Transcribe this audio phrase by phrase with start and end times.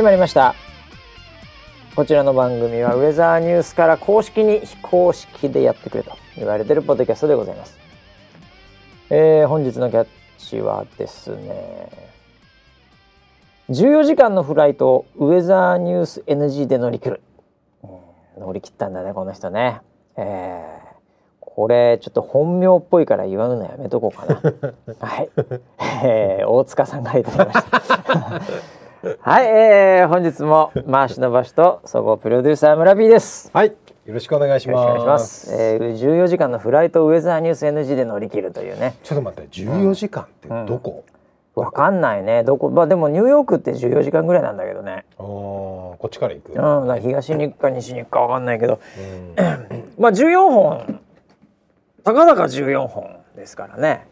[0.00, 0.54] 始まりました。
[1.94, 7.78] こちらの番組はウェザーニュースから公式に非公式でやってくれと言われてるポッドキャストでございます、
[9.10, 10.06] えー、本日のキャッ
[10.38, 11.90] チはですね
[13.68, 17.20] 14時間のフライトウェザーニュース NG で乗り切る、
[17.82, 17.86] う
[18.38, 19.82] ん、乗り切ったんだねこの人ね。
[20.16, 20.90] えー
[21.42, 24.40] これちょっと本名っぽいから言わぬのやめとこうかな。
[25.06, 25.28] はい、
[26.04, 33.50] えー、大塚さんがいただきましたはい、えー、本日も回しの場所と総合プロデューサー村 P です。
[33.50, 33.68] はい
[34.04, 34.84] よろしくお願いします。
[34.84, 38.96] お願いします、えー、14時間のフライトウェザーニュース NG で乗り切るというね。
[39.02, 41.06] ちょっと待って14時間ってどこ、
[41.56, 42.44] うん、わかんないね。
[42.44, 42.68] どこ？
[42.68, 45.06] まあでもニューヨークって14時間ぐらいなんだけどね。
[45.16, 46.52] ああこっちから行く？
[46.52, 49.34] うんだ東に行くか西に行くかわかんないけど、うん、
[49.98, 51.00] まあ14本。
[52.04, 54.06] たかだか14本ですからね。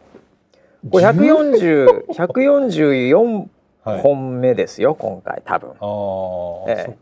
[0.89, 3.47] これ140 144
[3.83, 5.69] 本目ですよ、はい、今回多分。
[5.71, 6.97] あええ、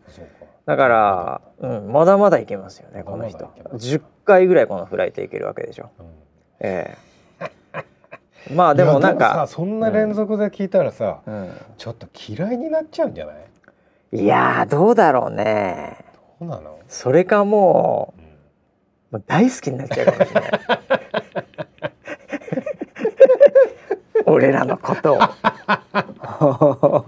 [0.66, 3.46] だから、うん、まだまだいけますよねこの人。
[3.74, 5.90] 10回ぐらいこのフライトいけるわけでしょ。
[6.00, 6.06] うん、
[6.62, 8.54] ええ。
[8.54, 13.38] まあでもなんかそんな連続で聞いたらさ、うん、ちょっと嫌いになっちゃうんじゃない？
[14.14, 15.98] いやどうだろうね。
[16.40, 16.80] どうなの？
[16.88, 18.14] それかも
[19.12, 20.52] う、もう大好きになっちゃうかもしれない。
[24.28, 25.20] 俺らのことを。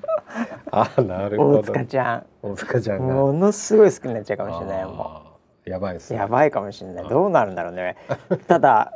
[0.72, 1.60] あなるほど。
[1.60, 2.26] 大塚ちゃん。
[2.42, 5.22] 大塚ちゃんものすごい好きになっちゃうかもしれないも
[5.66, 7.10] うやばいです、ね、やばいかもしれない。
[7.10, 7.98] どうなるんだろうね。
[8.48, 8.94] ただ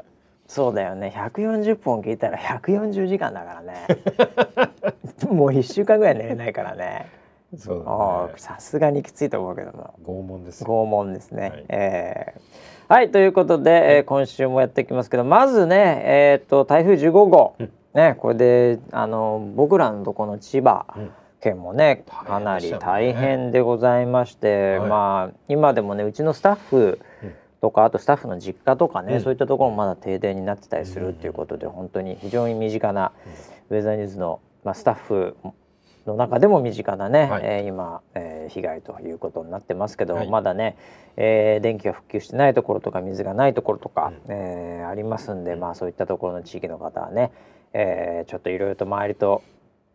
[0.47, 1.13] そうだよね。
[1.15, 3.87] 140本聞いたら140時間だからね。
[5.29, 7.09] もう1週間ぐらい寝れないからね。
[7.57, 9.93] そうさすがにきついと思うけども。
[10.03, 20.85] 拷問です拷問ですね、はい、えー、はいということで、えー、今週もやっていきますけどまずねえっ、と台風15号、うんねこれであの僕らのとこの千葉
[21.41, 26.99] 県もね、うん、かなり大変でございまして、ね、まあ今でもねうちのスタッフ
[27.61, 33.11] とかあとスタッフの実家とかね、うん、そういったところもまだ停電になってたりするっていうことで、うん、本当に非常に身近な
[33.69, 35.37] ウェザーニューズの、まあ、スタッフ
[36.05, 40.75] の中でも身近なね、はい、えー、今、えー、被害ということになってますけど、はい、まだね、
[41.15, 47.31] えー、電気が復旧してないところとか水がないところとか、うん、えー、ありますんで、まあ、そういったところの地域の方はね、
[47.73, 49.43] えー、ちょっといろいろと周りと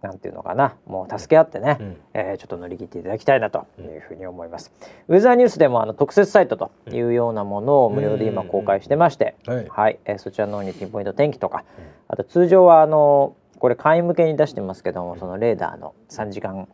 [0.03, 4.73] なんていうのかなもう助け合ってね、うん、えー、ちょっと乗り切っていただきたいなというふうに思います。
[5.09, 11.65] うん、ウェザーニュースでもあの特設サイトというようなものを無料で今公開してまして、はい、はい、えー、そちらの方にピンポイント天気とか、
[12.07, 16.69] あと通常はあのこれ会員向けに出してますけどもそのレーダーの3時間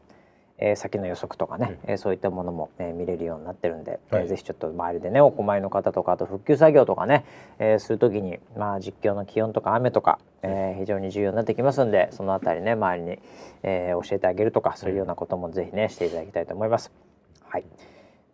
[0.58, 7.24] えー、先の予測とかね、うん、えー、そういったものも、えー、見れるようになってるんで、はい、えー、ぜひちょっと周りでねお困りの方とかあと復旧作業とかね、
[7.58, 13.18] えー、する時に、まあ、実況の気温とか雨とか、えー、非常に重要になってきますんでそのあたりね周りに、
[13.62, 16.92] えー、教えてあげるとかそういうようなこともぜひねしていただきたいと思います。
[17.46, 17.64] はい。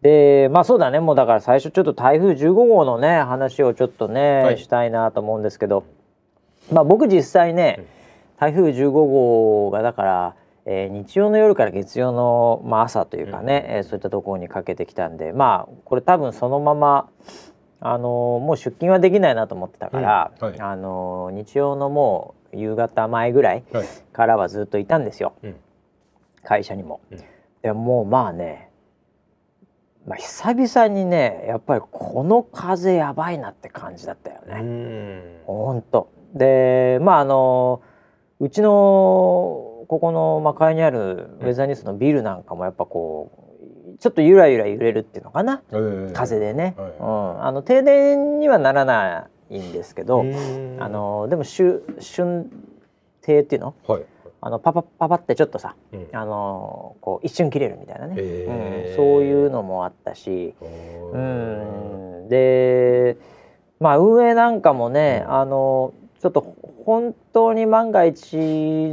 [0.02, 0.98] でまあそうだね。
[1.00, 5.84] もうだから最初ちょっと台風15号のね話をちょっとね、はい、したいなと思うんですけど
[6.72, 7.84] まあ僕実際ね
[8.38, 17.08] 台風15号がだからえー、日曜の夜から月曜の、まあ、朝というかね、うん、えー、そういったところにかけてきたんでまあこれ多分そのまま、
[17.80, 20.48] あのー、もう出勤はできないなと思ってたから、うん。
[20.48, 23.64] はい、あの日曜のもう夕方前ぐらい
[24.12, 25.54] からはずっといたんですよ、はい、
[26.44, 27.00] 会社にも。
[27.62, 28.70] でもまあね
[30.06, 35.42] まあ、久々にねやっぱりこの風やばいなって感じだったよね。
[35.44, 36.10] ほんと。
[36.34, 37.82] でまああの
[38.38, 43.32] うちのここの魔界にあるウェザーニュースのビルなんかもやっぱこ
[43.92, 52.48] うちょっとゆらゆら揺れるっていうのかな、えー、風でね、はい、うん、あの停電にはならないんですけどあのでも春春
[53.22, 54.04] 停っていうの,、はい、
[54.40, 63.16] あのパパパパってちょっとさ、うん、あのこう一瞬切れるみたいなね、えー、うん、そういうのもあったし、うん、で
[63.80, 66.54] まあ運営なんかもね、あのちょっと
[66.84, 68.36] 本当に万が一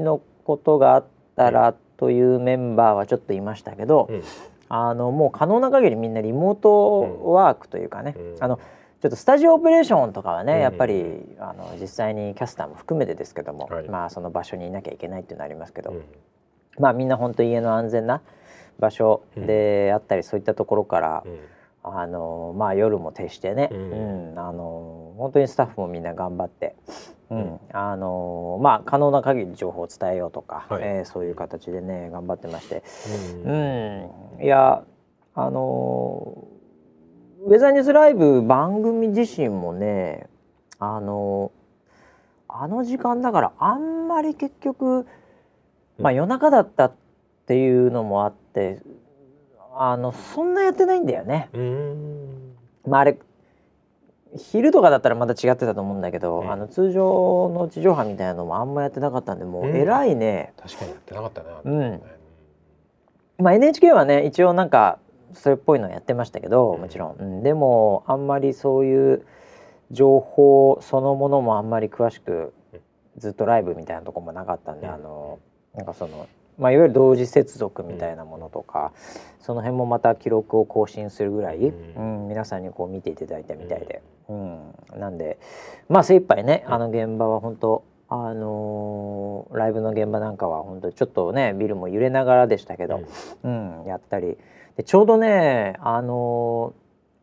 [0.01, 1.05] のことがあっ
[1.35, 4.23] たらというメンバーはちょっといましたけど、うん、
[4.69, 8.57] あのもう可能な限りみんなリモートワークというかね、うん、あの
[9.01, 11.03] ちょっとスタジオオペレーションとかはね、うん、やっぱり
[11.39, 15.93] あの実際にキャスターも含めてですけども、はい、まあその場所にいなきゃいけないっていうのはありますけど、
[16.79, 18.21] まあみんな本当家の安全な
[18.79, 21.23] 場所であったり、そういったところから、
[21.83, 26.75] あのまあ夜も徹してね、うんあの本当にスタッフもみんな頑張って
[27.29, 32.83] うん、あのー、まあ可能な限り情報を伝えようとか、はい、えー、そういう形でね頑張ってまして、
[33.45, 33.53] うん、
[34.37, 34.83] うん、いや
[35.35, 40.27] あのー、ウェザーニュースライブ番組自身もね
[40.79, 41.51] あの
[42.47, 45.05] あの時間だからあんまり結局、
[45.99, 46.91] まあ夜中だったっ
[47.47, 48.81] っていうのもあって
[49.73, 51.49] あのそんなやってないんだよね。
[52.85, 53.17] まああれ
[54.37, 62.01] 昼とかだったらまた違ってたと思うんだけど、うん、あの通常の地上波みたいなのもあんまやってなかったんでもう偉いね、うん、確かにやってなかったねうん。
[63.39, 64.99] まあ NHK はね一応なんか
[65.33, 69.25] それっぽいのやってましたけどもちろん、うん、でもあんまりそういう
[69.91, 72.53] 情報そのものもあんまり詳しく
[73.17, 75.39] ずっとライブみたいなとこもなかったんで、あの
[75.73, 78.93] なんかそのまあ、いわゆる同時接続みたいなものとか、
[79.39, 85.37] うん、その辺もまた記録を更新するぐらい、うん、うん、皆さんにこう見ていただいたみたいで、うん、なんで
[85.87, 93.01] まあ精一杯ねあの現場は本当あのー、ライブの現場なんかは本当ちょっとねビルも揺れながらでしたけど、
[93.43, 93.83] うん。
[93.85, 94.37] やったり。
[94.77, 96.73] でちょうどねあの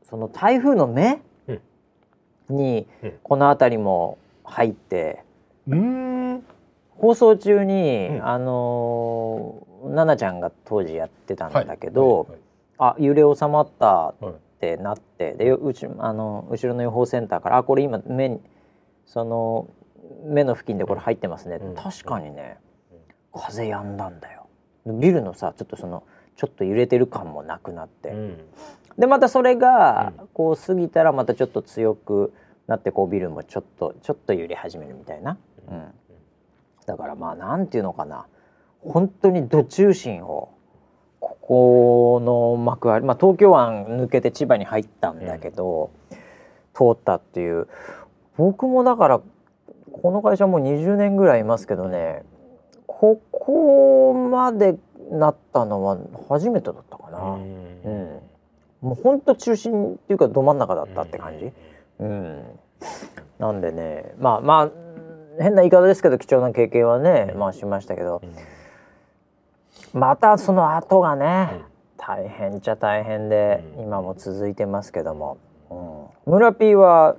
[0.04, 1.22] ー、その台風の目
[2.50, 2.86] に
[3.22, 5.22] この辺りも入って。
[5.66, 6.23] うん
[6.98, 12.28] 放送中に、うん、あの奈々ちゃんが当時やってたんだけど、はい。
[12.28, 12.30] はい。
[12.30, 12.40] はい、
[12.78, 18.40] あ揺れ収まったってなって、でうちあの後ろの予報センターから「あこれ今目に
[19.06, 19.68] その
[20.24, 22.58] 目の付近でこれ入ってますね」うん、確かにね、
[23.34, 24.46] うん、風やんだんだよ。
[24.86, 26.04] ビルのさちょっとその
[26.36, 28.38] ちょっと揺れてる感もなくなって、うん、
[28.98, 32.32] でまたそれがこう過ぎたらまたちょっと強く
[32.66, 35.36] なってこうビルもちょっとちょっと揺れ始めるみたいな。
[35.70, 35.84] うん
[36.86, 38.26] だからまあなんていうのかな。
[38.80, 40.50] 本当にど中心を
[41.18, 46.16] ここの幕張、まあ、東京湾抜けて千葉に入ったんだけど、うん、
[46.74, 47.66] 通ったっていう。
[48.36, 49.20] 僕もだから
[49.92, 52.24] この会社もう20年ぐらいいますけどね
[52.86, 54.76] ここまで
[55.10, 55.98] なったのは
[56.28, 57.18] 初めてだったかな。
[57.18, 57.88] うん、う
[58.86, 61.52] ん、もう本当中心っていうかど真ん中だったって感じ。
[62.00, 62.42] うん、
[63.38, 64.83] なんでねまあまあ
[65.40, 68.22] 変な言い方ですけど貴重な経験はね、まあしましたけど、
[69.92, 71.62] またその後がね、
[71.96, 75.38] 大変っちゃ大変で、今も続いてますけども、
[76.26, 77.16] うん、村 P は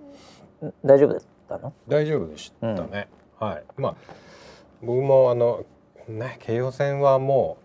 [0.84, 1.74] 大丈夫だったの？
[1.88, 3.08] 大丈夫でしたね、
[3.40, 3.64] はい。
[3.78, 3.96] まあ
[4.82, 5.66] 僕もあの
[6.08, 7.58] ね京葉線はも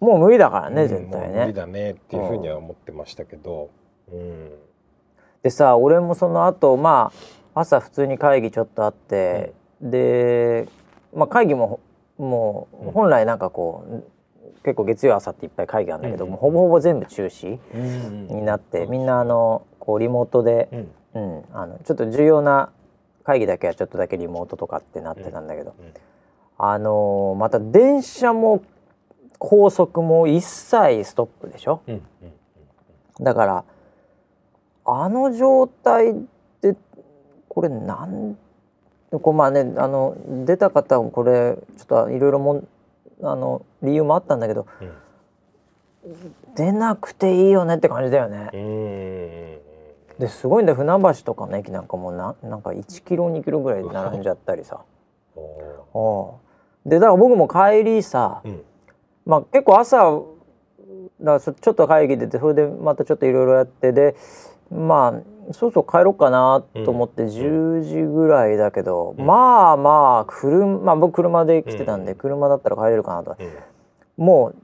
[0.00, 1.40] うもう無理だからね、絶対ね。
[1.40, 3.70] 無理だねっていうふうには思ってましたけど、
[4.12, 4.50] うん、
[5.42, 7.12] でさ俺もその後ま
[7.54, 10.68] あ朝普通に会議ちょっとあって、で、
[11.14, 11.80] まあ、会議も
[12.18, 14.04] もう本来なんかこう、
[14.62, 17.58] 結構月曜朝っていっぱい会議あるんだけど、もほぼほぼ全部中止
[18.32, 21.44] になって、みんなあのこうリモートで、うん。
[21.52, 22.70] あのちょっと重要な
[23.24, 25.74] 会議だけはちょっとだけリモートとかってなってたんだけど、
[26.58, 28.62] あのまた電車も
[29.38, 31.82] 高速も一切ストップでしょ、
[33.20, 33.64] だから
[34.84, 36.14] あの状態っ
[36.60, 36.76] て
[37.48, 38.38] これなん
[39.10, 42.64] でこうまあねあの出た方もこれちょっといろいろも
[43.22, 44.66] あの理由もあったんだけど、
[46.04, 48.50] うん、出なくていいよねって感じだよね。
[50.18, 54.80] ですごいんだ船橋とかの駅なんかもななんか1キロ2キロぐらい並んじゃったりさ。
[56.84, 58.62] でだから僕も帰りさ、うん、
[59.26, 60.22] まあ結構朝
[61.20, 64.16] だからちょっと会議出てそれでまたちょっといろいろやってで
[64.70, 74.56] まあそうそう帰ろうかなと思って10時ぐらいだけど、うん、まあまあ車、まあ、僕車で来てたんで、車だったら帰れるかなと、うん、もう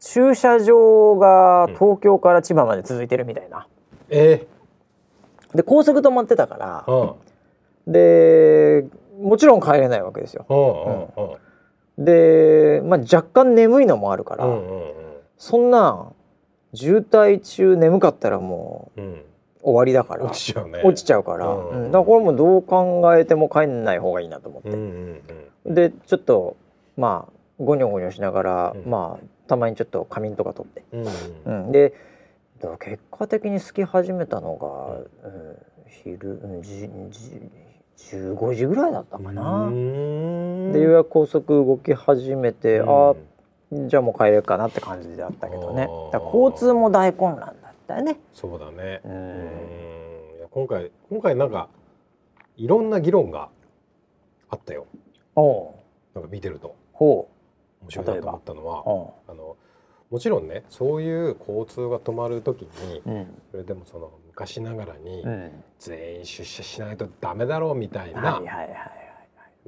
[0.00, 3.66] 駐車場が東京から千葉まで続いてるみたいな。
[4.08, 7.14] えー、で高速止まってたから、
[7.86, 8.86] で
[9.20, 11.38] もちろん帰れないわけですよ。
[11.98, 14.46] で、まあ、若干眠いのもあるから、
[15.38, 16.12] そんな
[16.76, 19.00] 渋滞中眠かったらもう。
[19.62, 20.24] 終わりだから。
[20.24, 20.82] 落ちちゃうね。
[20.84, 21.70] 落ちちゃうから、うん。
[21.86, 25.20] うん、だからこれもどう考えても帰んない方がいいなと思って、うんうん
[25.64, 26.56] うん、でちょっと
[26.96, 31.04] まあゴニョゴニョしながら、うん、まあたまにちょっと仮眠とか取って、うん
[31.46, 31.64] うん。
[31.64, 31.94] うん、で
[32.78, 35.56] 結果的に好き始めたのが、うん、
[35.88, 39.68] 昼じじ15時ぐらいだったかな。
[39.68, 43.16] でようやく高速動き始めて、あ
[43.72, 48.18] じゃあもう帰れるかなって感じだったけどねだ交通も大混乱だだよね。
[48.34, 49.00] そうだね。
[49.04, 50.48] うん。
[50.50, 51.68] 今回今回なんか
[52.56, 53.48] いろんな議論が
[54.50, 54.86] あったよ。
[55.34, 55.74] お
[56.14, 56.74] なんか見てると。
[56.92, 57.28] ほ
[57.82, 57.84] う。
[57.84, 58.82] 面白いなと思ったのは、
[59.28, 59.56] あの
[60.10, 65.24] もちろんねそういう交通が止まる時に、うん、それでもその昔ながらに、
[65.78, 68.40] 全員出社しないとダメだろうみたいな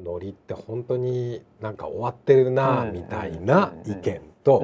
[0.02, 4.62] ノリって本当になんか終わってるなみたいな意見と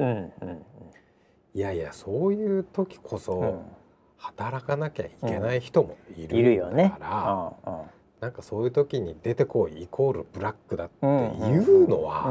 [1.53, 3.63] いやいやそういう時こそ
[4.17, 7.53] 働かなきゃいけない人もいるから、
[8.21, 11.09] なんかそういう時に出てこいイコールブラックだってい
[11.57, 12.27] うのは、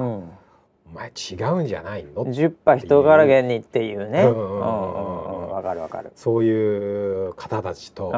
[0.87, 4.25] お前違うんじゃないの？10波人柄源にっていうね。
[4.27, 6.11] わかるわかる。
[6.17, 8.11] そういう方たちと、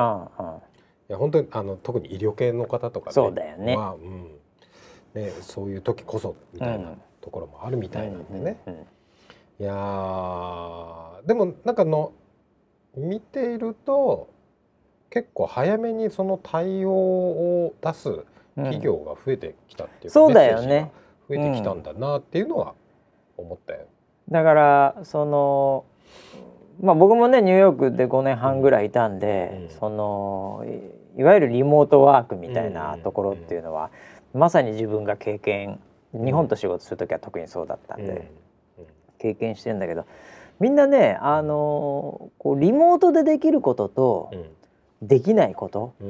[1.09, 4.26] いや本当にあの特に医療系の方とか、ね、そうだよね,、うん
[5.17, 8.59] ねそういう時こそみたいなところもあるみたいなんでね、
[9.59, 9.73] いや
[11.27, 12.13] でもなんかの
[12.97, 14.29] 見ていると
[15.11, 18.25] 結構早めにその対応を出す
[18.57, 20.91] 企業が増えてきたっていう、うん、そうだよね。
[21.29, 22.75] 増えてきたんだなっていうのは
[23.37, 23.87] 思ったよ。
[24.31, 25.85] だからその
[26.81, 30.65] まあ僕もねニューヨークで5年半ぐらいいたんで、うん、その
[31.17, 33.91] いわゆるリモートワークみたいなところっていうのは、
[34.37, 35.81] まさに自分が経験
[36.13, 38.31] 日本と仕事する時は特にそうだったんで、
[39.19, 40.07] 経験してんだけど
[40.61, 44.31] みんなねあのこうリモートでできることと、
[45.03, 46.07] できないことっ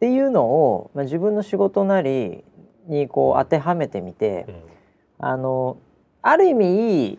[0.00, 2.44] ていうのを、まあ、自分の仕事なり
[2.86, 4.46] にこう当てはめてみて、
[5.18, 5.76] あの
[6.22, 7.18] ある意味いい、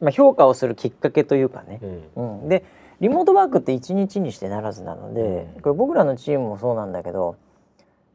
[0.00, 1.80] まあ、評価をするきっかけというかね、
[2.16, 2.48] うん。
[2.48, 2.64] で
[3.00, 7.36] リモートワークって一日にしてならずなので、これ僕らのチームもそうなんだけど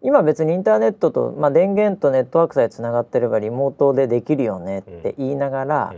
[0.04, 5.96] 今別にインターネットと、まあ、電源とネットワークさえつながってればリモートでできるよねって言いながら、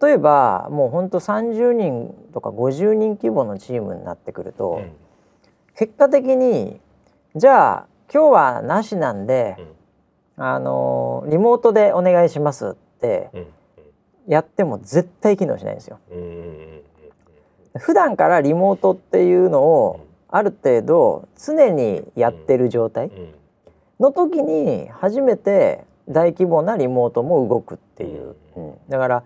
[0.00, 4.80] 例えばもうほんと30人とか50人規模のチームになってくると、
[5.76, 6.80] 結果的に
[7.36, 9.56] じゃあ今日はなしなんで、
[10.38, 13.30] うん、あのリモートでお願いしますって
[14.26, 16.00] やっても絶対機能しないんですよ。
[17.78, 20.05] 普段からリモートっていうのを
[20.36, 23.10] ある程度常にやってる状態
[23.98, 29.24] の時に初めて大規模なリモートも動くっていう、うん、だから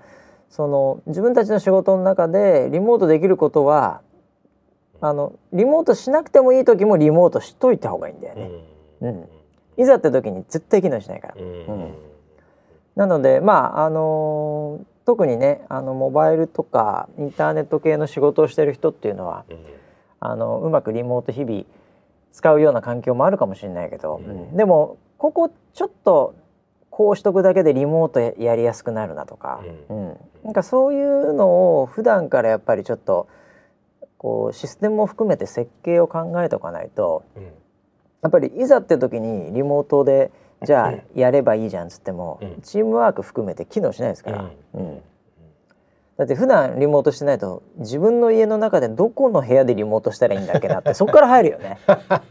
[0.48, 4.02] その自分たちの仕事の中でリモートできることは
[5.00, 8.50] あのリモートしなくてもいい時もリモートしといた方がいいんだよね。
[9.00, 9.28] うん、
[9.78, 11.34] いざって時に絶対機能しないから。
[11.36, 11.94] うん、
[12.94, 19.56] なのでまああのー、特にねあのモバイルとかインターネット系の仕事をしてる人っていうのは、うん、
[20.20, 21.64] あのうまくリモート日々
[22.32, 26.34] 使うような環境もあるかもしれないけど、うん、でもここちょっと
[26.90, 30.16] こうしとくだけでリモートやりやすくなるなとか、うん。
[30.44, 33.28] なんかそういうのを普段からやっぱりちょっと
[34.18, 37.24] こうシステムも含めて設計を考えておかないと、
[38.22, 40.30] やっぱりいざって時にリモートで
[40.62, 45.02] じゃあやればいいじゃんっつっても、うん、チームワーク含めて機能しないですから、うん、うん、
[46.20, 51.78] だって普段リモートしてないと自分の家の中でどこの部屋でリモートしたらいいんだっけなって そこから入るよね。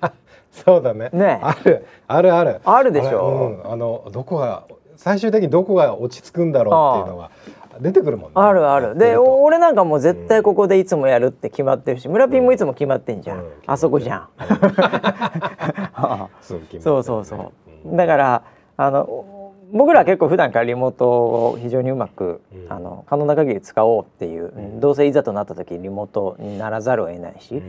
[0.53, 1.09] そうだね。
[1.11, 2.61] ねあるあるある。
[2.63, 3.57] あるでしょ。
[3.63, 4.65] うん、あのどこが
[4.95, 7.31] 最終的にどこが落ち着くんだろうっていうのは
[7.79, 8.33] 出てくるもんね。
[8.35, 8.95] あるある。
[8.95, 13.43] で俺なんかもう絶対ここでいつもやるって決まってるし、村ピンもいつも決まってんじゃん。
[13.65, 14.27] あそこじゃん。
[16.79, 17.51] そうそうそ
[17.85, 17.95] う。
[17.95, 18.43] だから
[18.77, 19.38] あの
[19.71, 27.61] 僕ら結構普段からリモートを非常にうまく、あの可能な限り使おうっていう、どうせいざとなった時リモートにならざるを得ないし、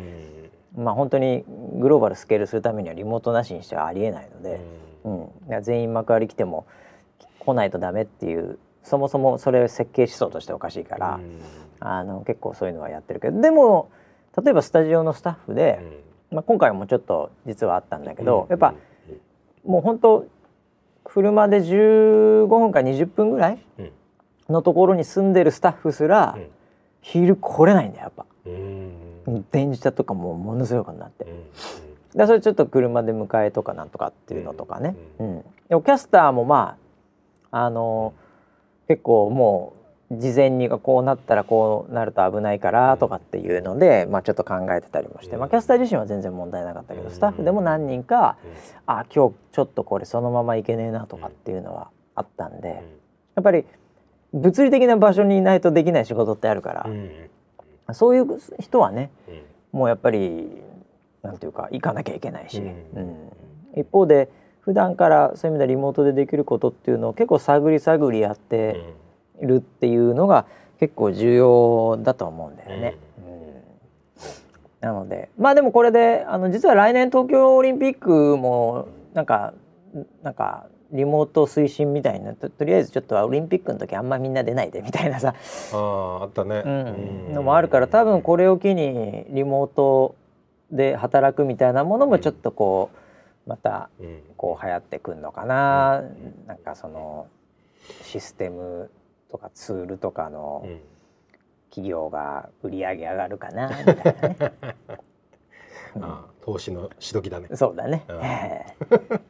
[0.76, 4.60] まあ本当にグローバルスケールするためにはリモートなしにしてはありえないので、
[5.04, 6.66] うん、全員幕張来ても
[7.38, 11.20] 来ないとダメっていうそもそもそれ設計思想としておかしいから、
[11.80, 13.90] あの結構そういうのはやってるけどでも
[14.42, 15.80] 例えばスタジオのスタッフで、
[16.30, 18.74] まあ、今回もちょっと実はあったんだけど、やっぱ
[19.64, 20.26] もう本当
[21.04, 23.58] 車で15分か20分ぐらい
[24.48, 26.38] のところに住んでるスタッフすら、
[27.00, 28.26] 昼来れないんだよやっぱ。
[29.52, 31.26] 電車とかもものすごくなって。
[32.14, 36.76] でそれちょっと車で迎えとかなんとかっていうのとかね、うん、キャスターもま
[37.52, 38.14] ああの
[38.88, 39.79] 結構もう
[40.12, 48.36] 事前にこうなったらこうなると危ないからとかっていうので、まあ、ちょっと考えてたりもして、まあ、キャスター自身は全然問題なかったけどスタッフでも何人か、
[48.86, 52.82] あ今日ちょっとこれそのままいけねえなとかっていうのはあったんで
[53.36, 53.64] やっぱり
[54.32, 56.72] 物理的な場所にいないとできない仕事ってあるか
[57.86, 58.26] ら、そういう
[58.60, 59.10] 人はね、
[59.72, 60.62] もうやっぱり
[61.22, 62.62] なんていうか行かなきゃいけないし、う
[63.00, 63.32] ん。
[63.76, 64.28] 一方で
[64.60, 68.94] 普段からそういう意味ではリモートでできることっていうのを結構探り探りやって
[69.40, 70.46] るっていうのが
[70.78, 72.96] 結構重要だと思うんだよね。
[73.18, 74.88] うん。
[74.88, 79.52] なのでまあでもこれであの実は来年東京オリンピックもなんか
[80.22, 85.34] なんかリモート推進みたいなととりあえずちょっとオリンピックの時あんまみんな出ないでみたいなさ。
[85.72, 90.16] ああったね、うん、のもあるから多分これを機にリモート
[90.70, 92.90] で働くみたいなものもちょっとこ
[93.46, 93.90] う、また
[94.36, 97.26] こう流行ってくんのかな、うん、なんかその
[98.02, 98.90] システム
[99.30, 100.66] とかツールとかの
[101.70, 104.36] 企業が売り上げ上がるかなみたいなね。
[106.00, 107.48] ああ投資のしどきだね。
[107.54, 108.04] そうだね。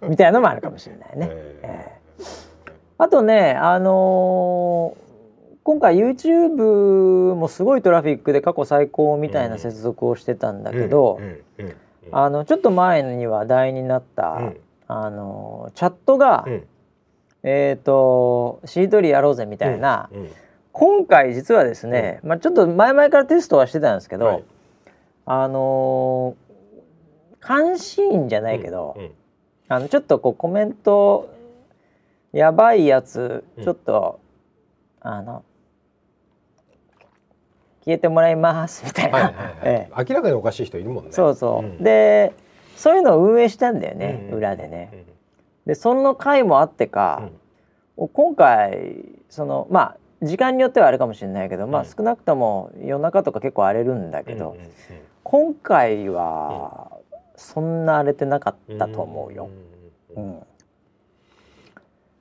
[0.03, 1.29] みたいなのもあるかもしれないね。
[1.31, 2.25] えー、
[2.99, 5.11] あとねあのー
[5.63, 11.21] 今回 YouTube もすごいトラフィックで過去最高みたいな接続をしてたんだけど、
[12.13, 14.57] あのちょっと前に話題になった、うん
[14.89, 16.67] あのチャットが、うん
[17.43, 20.31] えっ、としりとりやろうぜみたいな、うんうん。
[20.73, 24.45] 今回実はですね、まあちょっと前々からテストはしてたんですけど、はい。
[25.27, 26.51] あのー
[27.47, 28.97] 監視員じゃないけど、
[29.69, 31.35] あのちょっとこうコメント
[32.33, 33.65] やばいやつうん。
[33.65, 34.21] ちょっと、
[35.01, 35.43] あの
[37.85, 39.55] 消えてもらいますみたいな、はいはいはい。
[39.65, 40.05] ええ。
[40.09, 41.13] 明らかにおかしい人いるもんね。
[41.13, 41.83] そうそう、ん。
[41.83, 42.35] で
[42.77, 44.39] そういうのを運営したんだよね、うん。
[44.39, 45.05] 裏でね。
[45.71, 47.31] でその回もあってか、
[47.97, 48.09] うん。
[48.09, 51.89] 今回そのまあ時間によってはあれかもしれないけど、まあうん。
[51.89, 54.71] 少なくとも夜中とか結構荒れるんだけど、うんうんうん
[55.23, 56.91] 今回は
[57.37, 59.49] そんな荒れてなかったと思うよ。
[60.17, 60.43] ううんん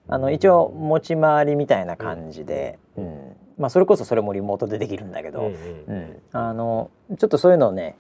[0.10, 5.56] あの一応持ち回りみたいな感じで、うんまあそれこそそれもリモートでできるんだけど、うんう
[5.88, 5.98] うん。
[5.98, 6.22] ん。
[6.34, 7.96] あのちょっとそういうのをね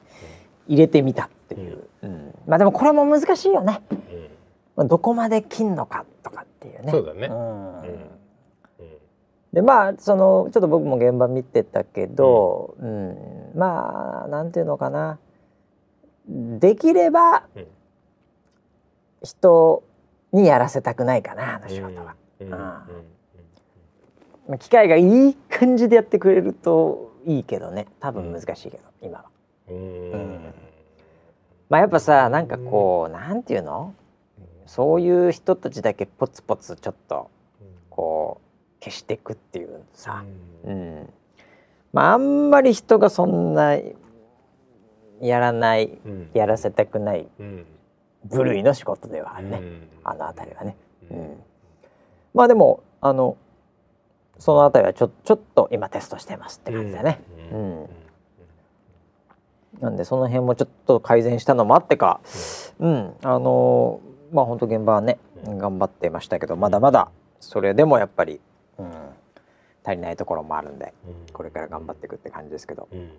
[0.67, 2.35] 入れてみたっていう、うん。
[2.45, 3.99] まあでもこれも難しいよね、うん
[4.79, 6.91] まあ、どこまで切んのかとかっていうね。
[6.93, 7.27] そうだね。
[7.27, 7.81] うん。
[7.81, 8.09] うん。
[9.51, 13.17] でまあそのちょっと僕も現場見てたけど、うん。
[13.55, 15.19] まあなんていうのかな。
[16.29, 17.67] できればうん。
[19.21, 19.83] 人
[20.31, 22.15] にやらせたくないかなあの仕事は。
[24.59, 27.88] 機械がいい感じでやってくれるといいけどね。
[28.00, 29.25] 多分難しいけど、今は。
[29.67, 29.75] うん。
[29.75, 30.53] うん。
[31.67, 33.93] まあやっぱさなんかこうなんていうの？
[34.69, 37.32] そういう人たちだけポツポツちょっと
[37.89, 38.39] こ
[38.79, 40.23] う消していくっていうさ、
[40.63, 40.99] ううん。
[41.01, 41.10] ん、
[41.91, 43.79] まああんまり人がそんな
[45.19, 46.29] やらないうん。
[46.36, 47.65] やらせたくないうん。
[48.25, 49.88] 部類の仕事ではあるね、うん。
[50.03, 50.77] あの辺りはね。
[51.10, 51.21] ううん。
[51.21, 51.43] ん、
[52.36, 53.38] まあでもあの
[54.38, 57.21] その辺りはちょちょっと今テストしてますって感じだね。
[57.51, 57.84] ううん。
[57.86, 57.89] ん。
[59.82, 62.19] なんでその辺もちょっと改善したのもあってか、
[62.77, 68.39] うん、あのーまあ本当現場はねうん頑張ってましたけどまだまだそれでもやっぱり、
[68.77, 68.91] うん、
[69.83, 70.93] 足りないところもあるんで
[71.33, 72.87] これから頑張っていくって感じですけど。
[72.91, 73.11] うん。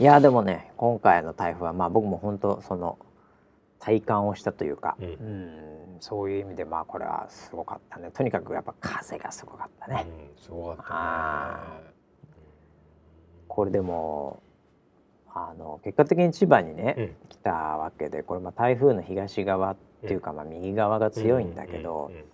[0.00, 2.98] いやでもね今回の台風はまあ僕も本当その
[3.78, 5.06] 体感をしたというか、うん。
[5.06, 8.10] うんそういう意味でまあこれはすごかったね。
[8.10, 10.06] とにかくやっぱ風がすごかったね。
[10.36, 11.94] うんすごかったあね
[13.46, 14.42] これでも
[15.34, 17.16] あの結果的に千葉にね、うん。
[17.28, 22.24] 来たわけでこれまあ台風の東側っていうか、まあ右側が強いんだけど、うんうん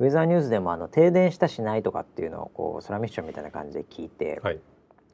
[0.00, 4.58] ウェザーニュースでもあの停電したしないとかっていうのをこう空ミッションみたいな感じで聞いて、はい。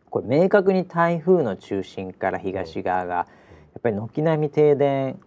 [0.08, 3.26] これ明確に台風の中心から東側がや
[3.78, 5.20] っぱり軒並み停電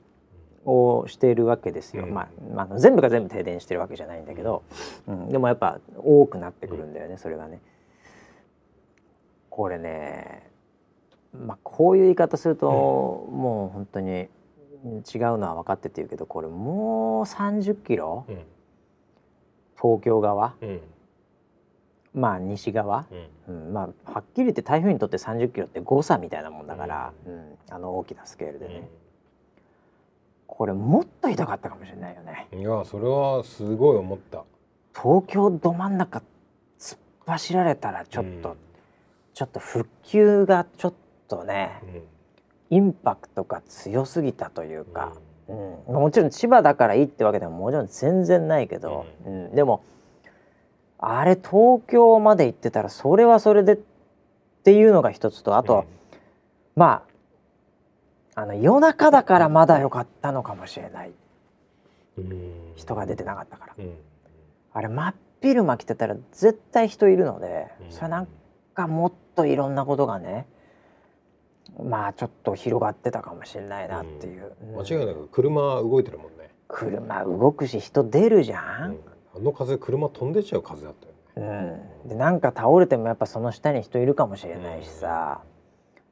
[0.65, 2.13] をしているわけですよ、うん。
[2.13, 2.27] まあ、
[2.67, 4.63] まあ全部が全部停電してるわけじゃないんだけど、
[5.07, 7.61] うん、でもやっぱ多くなってくるんだよね、それがね。
[9.51, 10.49] これね
[11.33, 14.29] まあこういう言い方すると、もう本当に違う
[15.37, 18.43] のは分かってて言うけどこれもう30キロうん。
[19.81, 20.55] 東京側？
[20.61, 20.81] うん。
[22.13, 23.07] まあ西側、
[23.47, 23.65] うん。
[23.67, 27.57] うん、まあはっきり言って台風にとって30キロって誤差みたいなもんだから、うん。
[27.69, 28.87] あの大きなスケールでね、
[30.45, 32.47] これもっとひどかったかもしれないよね。
[32.53, 34.43] いやそれはすごい思った。
[34.93, 36.21] 東京ど真ん中
[36.77, 38.57] 突っ走られたらちょっと、うん。
[39.33, 40.97] ちょっと復旧がちょっと
[41.43, 41.81] ね
[42.71, 42.77] うん。
[42.77, 45.13] インパクトが強すぎたというか、
[45.47, 45.93] うん。
[45.95, 49.55] もちろん千葉だからいいってわけでももちろん全然ないけど、うん。
[49.55, 49.83] でも
[50.97, 53.79] あれ東京まで行ってたらそれはそれでっ
[54.63, 55.85] ていうのが一つとあと、
[56.75, 57.03] ま
[58.35, 61.11] ああの夜中だからまだ良かったのかもしれない。
[62.17, 62.73] うん。
[62.75, 63.93] 人が出てなかったから、うん。
[64.71, 67.91] あれ真っ昼間来てたら絶対人いるので、うん。
[67.91, 68.27] それなん
[68.73, 70.47] かもっといろんなことがね
[71.81, 74.75] まあちょっと広がってたかもしれないなっていう、うん。
[74.77, 76.49] 間違いなく車動いてるもんね。
[76.67, 78.99] 車動くし人出るじゃん、うん。
[79.35, 80.93] あの風車飛んでっちゃう風だっ
[81.35, 81.81] たよね。
[82.03, 85.41] うん、でなんか倒れてもやっぱその下に人いるかもしれないしさ、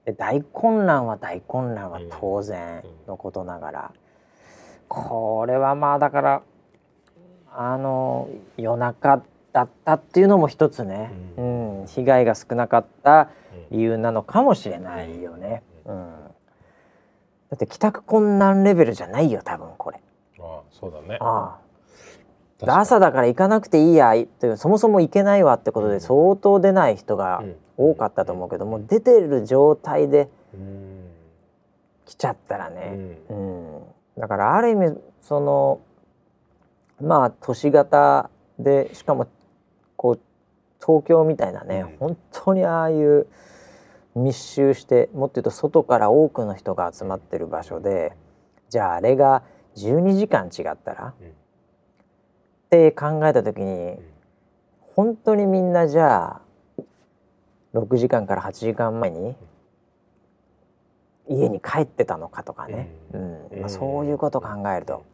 [0.05, 3.91] で大混乱は大混乱は当然のことながら、
[4.87, 6.41] これはまあだから
[7.53, 9.21] あの夜中
[9.53, 11.45] だったっていうのも一つね、うう
[11.83, 11.87] ん。
[11.87, 13.29] 被害が少なかった
[13.71, 15.63] 理由なのかもしれないよね。
[15.85, 16.13] うん、
[17.49, 20.01] だって帰宅困難レベルじゃないよ多分これ。
[20.39, 21.17] ああそうだね。
[21.19, 21.71] ああ。
[22.67, 27.43] 朝だから行かなくていいやというそもそも行けないわってことで相当出ない人が
[27.75, 31.07] 多かったと思うけども出てる状態でうん。
[32.05, 33.33] 来ちゃったらうね、ん。
[33.33, 33.81] うん。
[34.17, 35.79] だからある意味その
[37.01, 39.27] まあ都市型でしかも
[39.95, 40.19] こう
[40.85, 43.27] 東京みたいなね、うん、本当にああいう
[44.15, 48.13] 密集してもっと言うと外から多くの人が集まってる場所で
[48.69, 49.43] じゃああれが
[49.77, 51.31] 12時間違ったら、うん、っ
[52.69, 53.99] て考えた時に、うん、
[54.95, 56.41] 本当にみんなじゃあ
[57.73, 59.35] 6時間から8時間前に
[61.29, 63.61] 家に帰ってたのかとかね、うん。
[63.61, 65.05] まあ、そういうこと考えると。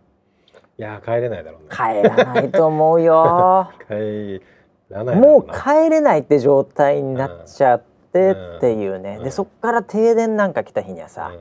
[0.79, 1.67] いや帰れないだろうね。
[1.69, 3.71] 帰らないと思うよ。
[3.87, 4.41] 帰
[4.89, 11.33] もう帰れないって状態になっちゃってっていうね、うん、でそっから停電なんか来た日にはさ、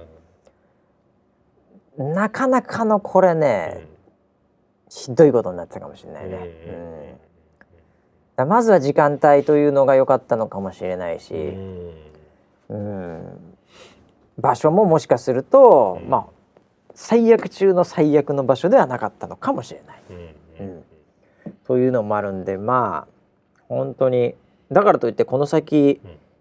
[1.96, 3.87] うん、なかなかのこれね、うん、
[4.90, 7.18] ひどいことになってたかもしれないね。
[8.38, 8.48] うん。
[8.48, 11.35] まずは時間帯というのが良かったのかもしれないし、
[12.68, 13.54] うん。
[14.38, 16.26] 場所ももしかすると、まあ
[16.94, 20.02] 最悪中の最悪の場所ではなかったのかもしれない。
[20.61, 20.85] うん。
[21.66, 23.15] というのもあるんでまあ
[23.68, 24.35] 本当に。
[24.72, 26.00] だからといってこの先、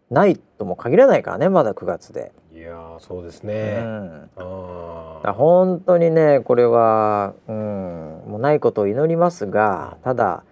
[0.09, 2.31] ないとも限らないからねまだ9月で。
[2.53, 3.81] いやそうですね。
[3.83, 10.43] うん、あ本当にねこれは、うん、もうないことを祈りますがただ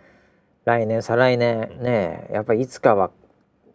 [0.66, 3.12] 来年再来年ねやっぱりいつかは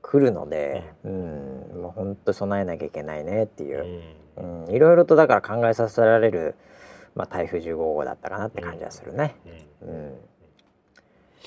[0.03, 4.03] 来るので、うん、もう本当備えなきゃいけないねっていう、
[4.37, 6.55] うん、いろいろとだから考えさせられる、
[7.15, 9.37] まあ、台風15号だったかなって感じはするね。
[9.83, 10.15] うん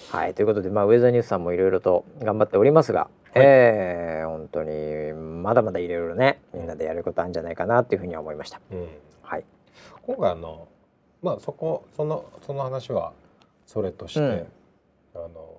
[0.10, 3.02] はいということで、まあ、ウェザーニュースさんもいろいろと頑張っておりますが、
[3.34, 8.60] はい、えー、本当にまだまだいろいろねみんなでやることあるんじゃないかなっていうふうには思いました。
[8.72, 8.88] うん、
[9.22, 9.44] はい、
[10.04, 10.68] 今回あの
[11.22, 13.14] まあそこそのその話は
[13.66, 14.28] それとして、うん、
[15.16, 15.52] あの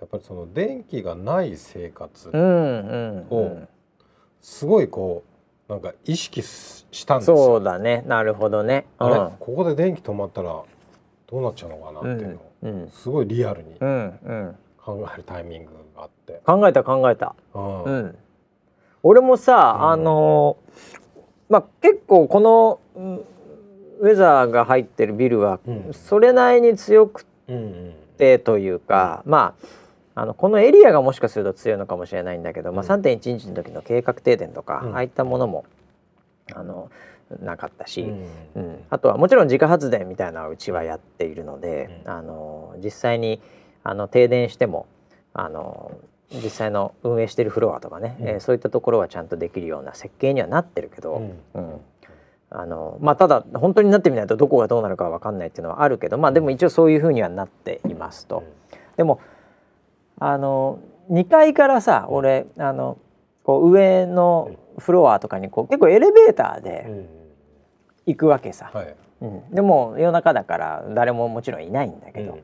[0.00, 3.58] やっぱりその電気がない生活を
[4.40, 5.22] すごいこ
[5.68, 7.36] うなんか意識したんですよ。
[7.36, 8.02] そうだね。
[8.06, 8.86] なるほどね。
[8.98, 12.51] あれ、ここで電気止まったらどうなっちゃうのかなっていうのを、
[12.90, 16.40] すごいリアルに考えるタイミングがあって。
[16.44, 17.34] 考えた考えた。
[17.54, 18.16] うん、
[19.02, 20.56] 俺もさ、あの
[21.48, 22.80] まあ結構この
[24.00, 25.60] ウェザーが入ってるビルは
[25.92, 27.24] それなりに強く
[28.18, 29.54] てというか、ま
[30.14, 35.64] ああのこのエリアがもしかすると強いのかもしれないんだけど、うん、まあ、3.11の時の計画停電とか、うん、ああいったものも
[36.54, 36.90] あの
[37.40, 43.40] なかったし、うん、うん、あとはもちろん自家発電みたいなうちはやっているので、あの実際に
[43.84, 44.86] あの停電しても
[45.34, 45.92] あの
[46.32, 51.22] 実際の運営しているフロアとかね、うん、えー、そういったところはちゃんとできるような設計にはなってるけど、
[51.54, 51.80] うん。
[52.54, 58.44] あのまあ、ただ本当になってみないとどこがどうなるかは分かんないっていうのはあるけど、まあ、でも一応そういうふうにはなっていますと。
[58.98, 59.20] でも
[60.18, 60.78] あの
[61.10, 62.98] 2階からさ俺あの
[63.42, 67.06] こう上のフロアとかにこう結構エレベーターで
[68.06, 72.40] 行くわけさ、はい、うん、でも夜中だから誰ももちろんいないんだけど、うん、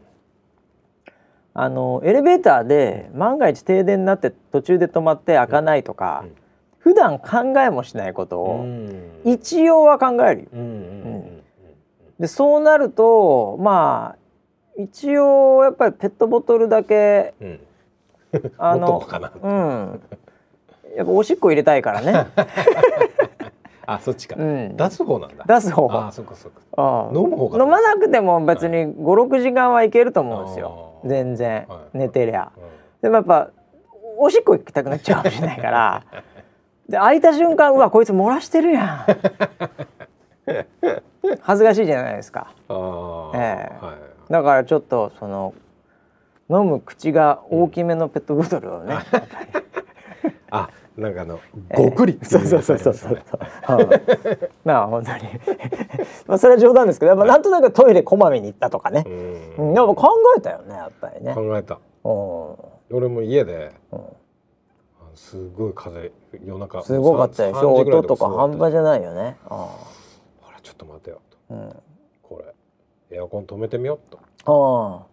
[1.55, 6.35] あのエレベーターで万が一停電になって途中で止まって開かないとか、うん、
[6.79, 8.66] 普段考えもしないことを
[9.25, 10.49] 一応は考えるよ。
[12.21, 17.35] でそうなるとまあ一応やっぱりペットボトルだけ、
[18.59, 19.03] あの
[19.42, 20.03] うん、
[20.97, 22.27] やっぱおしっこ入れたいからね
[23.90, 25.44] あそっちか、うん、出す方なんだ。
[25.48, 25.88] 出す方。
[25.90, 27.11] あそっかそっか。
[27.14, 31.01] 飲む方飲まなくても別に56時間はいけると思うんですよ。
[31.07, 32.53] 全然、はい、寝てりゃ、
[33.01, 33.48] でもやっぱ
[34.18, 36.05] おしっこ行きたくなっちゃうかもしれないから。
[36.87, 39.07] で開いた瞬間うわこいつ漏らしてるやん。
[41.40, 42.48] 恥ずかしいじゃないですか。
[42.68, 42.77] ええ。
[42.77, 43.94] は
[44.29, 45.55] い、だからちょっとその
[46.51, 48.98] 飲む口が大きめのペットボトルをね、
[50.51, 51.38] あなんかあの
[51.76, 53.22] ごくりってそうそうそうそうそう、
[54.64, 55.22] まあ本当に。
[56.26, 59.04] まあそれは冗談ですけど、まあ、なんとなくトイレこまめに行ったとかね。
[59.06, 59.74] うん。
[59.74, 61.34] やっぱ考えたよねやっぱりね。
[61.34, 61.78] 考えた。
[62.90, 63.72] 俺も家で、
[65.14, 66.11] すごい風
[66.44, 69.37] 夜中すごかったでしょ音とか半端じゃないよね。
[69.48, 69.76] あ
[70.52, 71.76] らちょっと待てよと、うん、
[72.22, 72.42] こ
[73.11, 75.06] れエアコン止めてみようと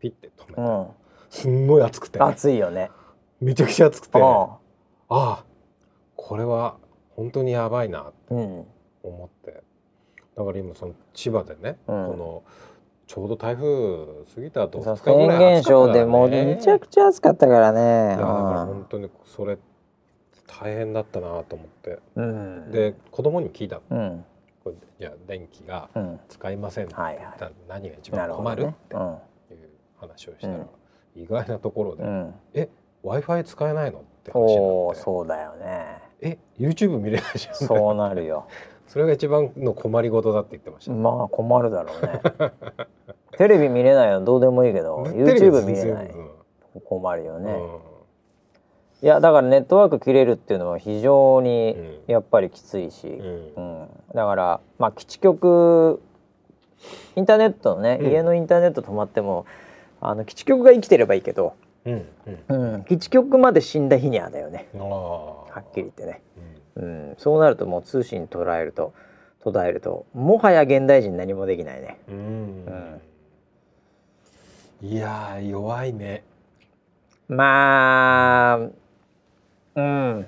[0.00, 0.86] ピッて止めた、うん、
[1.30, 2.20] すんごい暑くて。
[2.20, 2.90] 暑いよね。
[3.40, 4.18] めちゃくちゃ暑くて
[5.08, 5.44] ああ
[6.16, 6.76] これは
[7.10, 8.34] 本当にやばいなって
[9.02, 9.62] 思って、
[10.36, 12.42] だから今その千葉でね、この
[13.06, 18.16] ちょうど台風過ぎた後2日ぐらい暑かったから、ね、でもめちゃくちゃ暑かったからね。
[18.16, 19.58] だから本当にそれ
[20.46, 24.24] 大変だったなと思って、うん、で子供に聞いた、うん、
[24.64, 25.88] これじゃあ電気が
[26.28, 29.18] 使いません、うんはいはい、何が一番困る、ね、っていう
[29.98, 30.66] 話をしたら、
[31.14, 32.04] 意外なところで
[32.54, 32.68] 「え
[33.02, 35.00] w i f i 使えないの?」って話になって。
[35.00, 35.98] そうだよね。
[36.20, 37.54] え YouTube 見れないじゃん。
[37.54, 38.46] そうなるよ。
[38.88, 40.92] それが一番の困りごとだって言ってました。
[40.92, 42.52] まあ困るだろうね。
[43.36, 46.10] テレビ見れないのどうでもいいけど YouTube 見れない。
[46.84, 47.58] 困るよね、
[49.02, 53.88] いやだからネットワーク切れるっていうのは非常にやっぱりきついし、うん。
[54.14, 56.02] だからまあ基地局
[57.16, 59.46] インターネットのね、家のインターネット止まっても
[60.00, 61.54] あの基地局が生きてればいいけど、
[61.86, 62.06] うん
[62.48, 62.84] うん。
[62.84, 64.68] 基地局まで死んだ日にはだよね。
[64.74, 66.20] はっきり言ってね、
[66.74, 67.14] うん。
[67.16, 68.92] そうなるともう通信捉えると
[69.40, 71.98] 途絶えるともはや現代人何もできないね。
[72.08, 73.00] うん。
[74.82, 76.24] いや弱いね。
[77.28, 78.58] まあ
[79.76, 80.26] うん。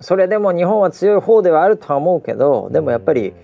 [0.00, 3.34] それでも日本は強い方ではあるとは思うけどでもやっぱり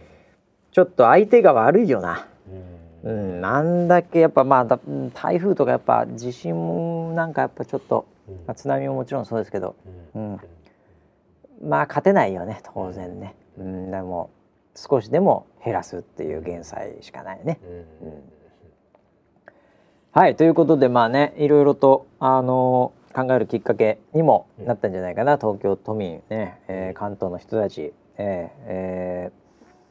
[0.72, 2.26] ちょっと相手が悪いよな。
[2.48, 2.75] うん、
[3.06, 4.78] なんだけやっぱまあ
[5.14, 8.06] 台風とかやっぱ地震なんかやっぱちょっと、
[8.46, 9.76] まあ、津波ももちろんそうですけど、
[10.14, 10.40] うん、
[11.62, 14.30] まあ勝てないよね当然ね、うん、でも
[14.74, 17.60] 少しでも減らすっていう減災しかないね。
[18.02, 18.22] うん、
[20.10, 29.32] はいということでまあねいろいろとあの考えるきっかけにもなったんじゃないかな、東京都民ね、えー、関東の人たち、えーえ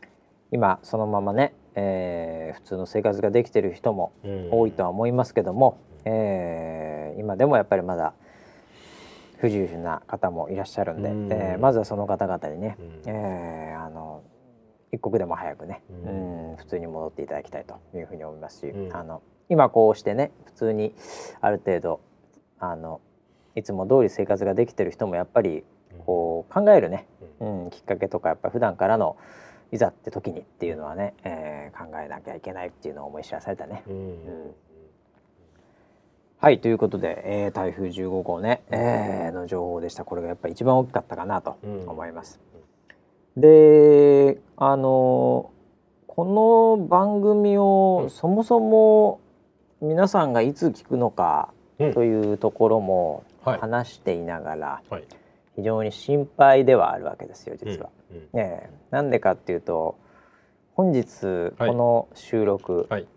[0.03, 0.05] ー、
[0.51, 4.13] 今そのままねえー、普通の生活ができてる人も
[4.51, 8.13] 多いとは思いますけども、うん、えー、今でもやっぱりまだ
[9.37, 14.23] 不自由な方もいらっしゃるんで、うん、えー、まずはその方々にね、うん、えー、あの
[14.91, 20.95] 一刻でも早くね、うん、うん普通に戻っていただきたいというふうに思いますし、うん、あの今こうしてね普通に
[21.41, 21.99] ある程度
[22.59, 23.01] あの
[23.55, 25.63] いつも通り生活ができてる人もやっぱり
[26.05, 27.07] こう考えるね、
[27.39, 29.17] うん、きっかけとかやっぱ普段からの
[29.75, 33.83] いざって時にっていうのはね、えー、考えなきゃいけないっていうのを思い知らされたね。
[33.87, 34.55] うん、うん、
[36.39, 40.05] はいということで、えー、台風15号ね、えー、の情報でした。
[40.05, 41.57] これがやっぱり一番大きかったかなと
[41.87, 42.39] 思います。
[43.35, 45.51] うん、であの
[46.07, 49.19] この番組をそもそも
[49.81, 54.81] 皆さんがいつ聞くのかというところも話していながら、
[55.57, 57.89] 非常に心配ではあるわけですよ実は。
[58.11, 58.17] うん。
[58.17, 59.97] うん、えなんでかっていうと
[60.75, 63.07] 本日この収録、はい、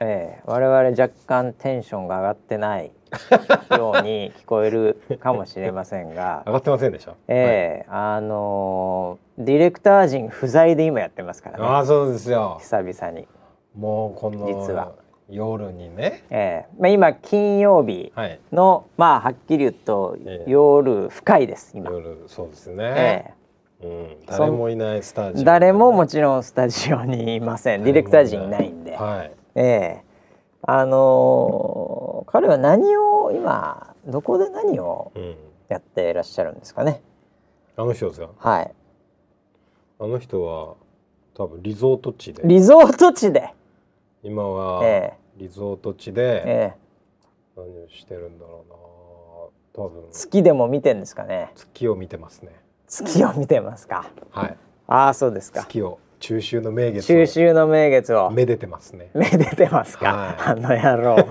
[0.00, 2.92] えー、我々若干テンションが上がってない
[3.76, 11.64] ように聞こえるかもしれませんが上がってませんでした、えー、はい、あのー、ディレクター陣不在で今やってますからね。
[11.66, 12.58] あそうですよ。
[12.60, 13.26] 久々に。
[13.74, 14.92] もうこの実は。
[15.30, 18.14] 夜にね、えーまあ、今金曜日
[18.50, 21.90] の、はい、まあはっきり言うと、えー、夜深いです今。
[21.90, 23.37] 夜そうですね、えー
[23.80, 27.84] うん、誰もいないスタジオ、誰ももちろんスタジオにいません。
[27.84, 30.02] ディレクター陣いないんで、はい、ええ。
[30.62, 35.12] ー、あのー、彼は何を今どこで何を
[35.68, 37.02] やっていらっしゃるんですかね、
[37.76, 38.30] あの人ですか？
[38.38, 38.74] はい。
[40.00, 40.74] あの人は
[41.34, 42.42] 多分リゾート地で。
[42.44, 43.54] リゾート地で。
[44.24, 44.82] 今は
[45.36, 46.74] リゾート地で
[47.56, 49.84] 何をしてるんだろうな。
[49.84, 50.02] 多分。
[50.10, 51.52] 月でも見てんですかね。
[51.54, 52.50] 月を見てますね
[52.88, 54.10] 月を見てますか。
[54.30, 54.56] はい。
[54.86, 55.60] ああそうですか。
[55.62, 58.30] 月を中秋の名月中秋の名月を。
[58.30, 59.10] めでてますね。
[59.14, 61.18] めでてますか、はい、あの野郎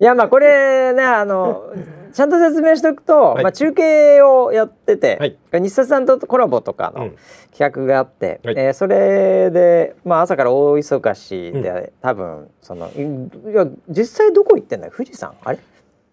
[0.00, 1.74] いやまあこれねあの
[2.14, 7.10] ちゃんと説明しておくと、はい、まあ、中継をやってて、はい、日産さんとコラボとかの
[7.52, 14.92] 企画があって、うん、えー、それで、まあ、朝から大忙しで、うん、多分そのいや実際どこ行ってんだよ？
[14.96, 15.34] 富士山？
[15.44, 15.58] あれ？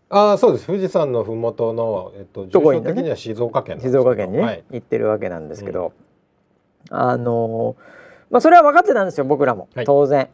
[0.09, 0.67] ああそうです。
[0.67, 5.91] 富士山の麓の、えっと、住所的には静岡県、ね、静岡県に、ねはい、行ってるわけなんですけど、
[6.89, 7.75] うん、あの
[8.29, 10.29] まあそれは分かってたんですよ僕らも、当然、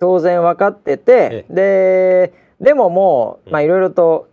[0.00, 4.28] 当然分かってて、ででももうまあいろいろと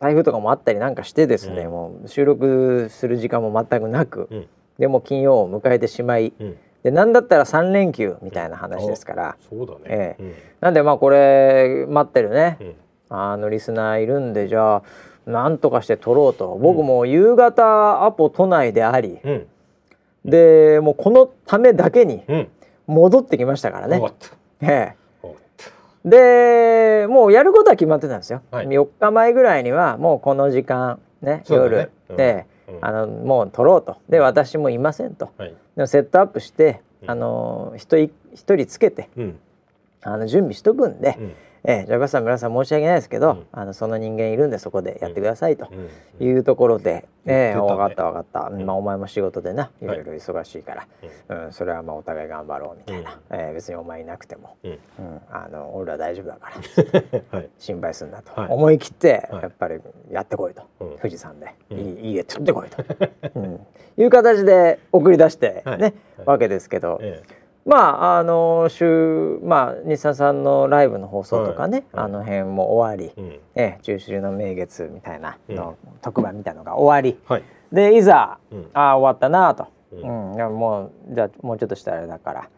[0.00, 4.46] 台風とかもあったりなんかしてですね、うん、もう収録する時間も全くなく、うん、
[4.78, 10.34] でも金曜を迎えてしまい、うん、で何だったら3連休みたいな話ですから、そうだね、ええ。
[10.60, 12.58] なんでまあこれ待ってるね、
[13.10, 14.82] あのリスナーいるんでじゃあ
[15.26, 16.58] なんとかして撮ろうと。
[16.60, 19.18] 僕も夕方アポ都内であり、
[20.24, 22.22] でもうこのためだけに
[22.86, 24.02] 戻ってきましたからね。
[24.60, 24.98] ええ。
[26.04, 33.98] でもうやることは決まってたんですよ、はい、4日前ぐらいにはもうこの時間ね夜で、うん、あのもう取ろうと。
[34.08, 39.38] で私もいませんと、はい、でセットアップして、あの一人一人つけて、うん、
[40.02, 41.18] あの準備しとくんで、
[41.68, 45.68] うんえー、じゃあバさん村さん申し訳ないですけど、うん、あのその人間いるんでそこでやってくださいと
[46.18, 50.86] いうところで、うん、えー、分かった分かった、うん、まあ、お前も仕事でないろいろ忙しいから、
[51.28, 54.78] はい、うん、それはまあお互い頑張ろうみたいな、うん、えー、別にお前いなくても、うん。
[55.30, 56.50] あの俺は大丈夫だか
[57.30, 59.78] ら、 はい、心配すんなと、はい、思い切ってやっぱり
[60.10, 62.82] やってこいと、富士山で、いい家取ってこいと、
[63.34, 63.66] うん、
[63.98, 65.92] いう形で送り出してね、
[66.24, 66.98] わけですけど。
[67.02, 67.76] ええま
[68.14, 73.32] ああの週まあ日産さんのライブの放送とかね、はいあの辺も終わり、うん。
[73.54, 77.20] ええ中秋の名月みたいなの、う特番みたいなのが終わり。
[77.28, 77.42] はい。
[77.72, 78.70] でいざ、うん。
[78.72, 80.32] ああ終わったなと、ううん。
[80.32, 82.48] んいやもうじゃあもうちょっとしたらあれだから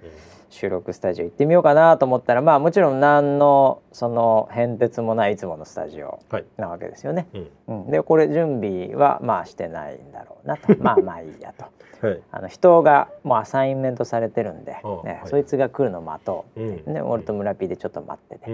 [0.51, 6.45] 収録スタジオ行ってみようかなと思ったらまあもちろん何のその変哲もないいつものスタジオはい。
[6.57, 7.29] なわけですよね。
[7.33, 7.85] うん。
[7.85, 10.75] うん、でこれ準備はまあしてないんだろうなと。
[10.83, 11.65] まあまあいいやと。
[12.07, 12.23] はい。
[12.33, 15.29] あの人がもうアサインメントされてるんで、あねはい。
[15.29, 16.95] そいつが来るの待とう、うん。
[16.95, 18.51] ね、俺と村 P でちょっと待ってて、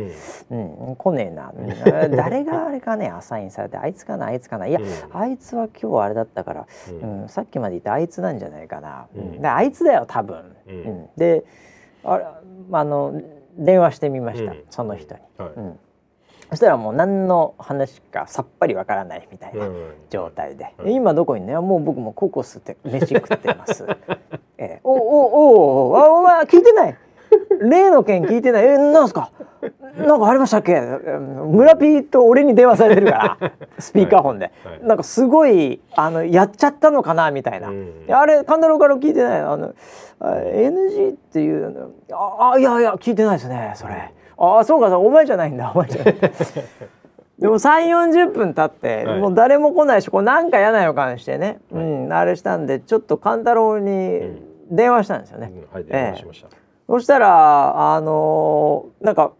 [0.50, 0.88] うん。
[0.88, 0.96] うん。
[0.96, 1.61] 来ねえな、う
[2.09, 3.78] ん誰があれかねアサインされて。
[3.78, 4.66] あいつかなあいつかな。
[4.66, 5.16] いや、うん。
[5.16, 9.46] あいつは今日あれだったから、ううんんさっきまで言ったあいつなんじゃないかな、うん。
[9.46, 10.74] あいつだよ多分、うん。
[10.74, 11.09] うん。
[11.16, 11.44] で
[12.12, 12.25] あれ
[12.73, 13.21] あの
[13.57, 14.64] 電話してみました、うん。
[14.71, 15.51] その人に、はい。
[15.57, 15.79] うん。
[16.51, 19.66] そしたらもう何の話かさっぱりわからないみたいな。
[19.66, 19.95] うん。
[20.11, 20.92] 状態で、うん。
[20.92, 23.85] 今どこにねもう僕もココスって飯食ってます。
[24.59, 24.81] ええ。
[24.85, 26.97] おおおおあお前聞いてない？
[27.61, 28.65] 例の件聞いてない。
[28.67, 29.31] えなんすか？
[29.97, 30.81] なんかありましたっけ？
[30.81, 33.51] 村ピーと俺に電話されてるから。
[33.79, 34.75] スピーカーフォンで、はい。
[34.75, 34.87] はい。
[34.87, 37.31] なんかすごいあのやっちゃったのかな？
[37.31, 38.07] みたいな、うん。
[38.11, 39.75] あれ神太郎から聞いてないあの
[40.21, 41.91] あ NG っていうの？
[42.12, 44.12] ああいやいや聞いてないですねそれ。
[44.39, 44.99] ああそうか。
[44.99, 45.73] お前じゃないんだ。
[45.75, 46.15] お前じゃない。
[47.39, 49.21] でも3 4 0分経って、はい。
[49.21, 54.23] もう誰も来ないしこれなんか嫌な予感してね、うん、あれしたんでちょっと勘太郎に
[54.71, 55.53] 電話したんですよね。
[55.55, 56.49] うんはい電話しました
[56.87, 59.33] そしたらあのーなんか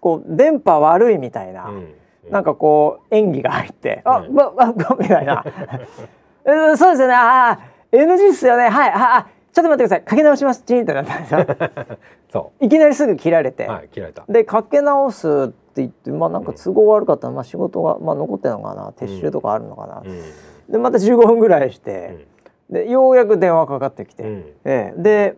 [0.00, 1.94] こう電波悪いみたいな、うん。
[2.30, 5.44] なんかこう演技が入って「あはいばばば」みたいな
[6.46, 7.14] 「え そうですよね。
[7.14, 7.58] ああ
[7.90, 8.68] NG っすよね。
[8.68, 10.04] はいああちょっと待ってください。
[10.04, 10.62] かけ直します。
[10.62, 11.46] チン」ってなったんですよ。
[12.32, 14.24] そいきなりすぐ切られて、うはい切られた。
[14.28, 17.26] でかけ直すって言ってまあなんか都合悪かった。
[17.26, 18.92] ら、まあ仕事が、まあ、残ってるのかな。
[18.96, 20.72] 撤収とかあるのかな、うん。
[20.72, 22.26] でまた15分ぐらいして、
[22.70, 24.44] でようやく電話かかってきて、うん。
[24.64, 25.02] ええ。
[25.02, 25.36] で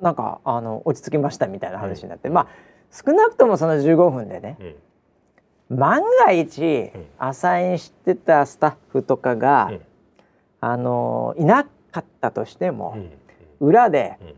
[0.00, 2.48] なんかあの落ち着きましたみたいな話になって、まあ
[2.90, 4.56] 少なくともその15分でね
[5.70, 5.78] うん。
[5.78, 7.06] 万が一、うん。
[7.18, 9.80] アサインしてたスタッフとかが、うん。
[10.60, 12.94] あのいなかったとしても
[13.60, 13.68] う、ん。
[13.68, 14.34] 裏でうん。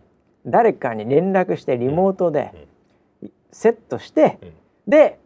[0.50, 2.66] 誰かに連絡してリモートで
[3.52, 4.52] セットして、うん。
[4.88, 5.18] で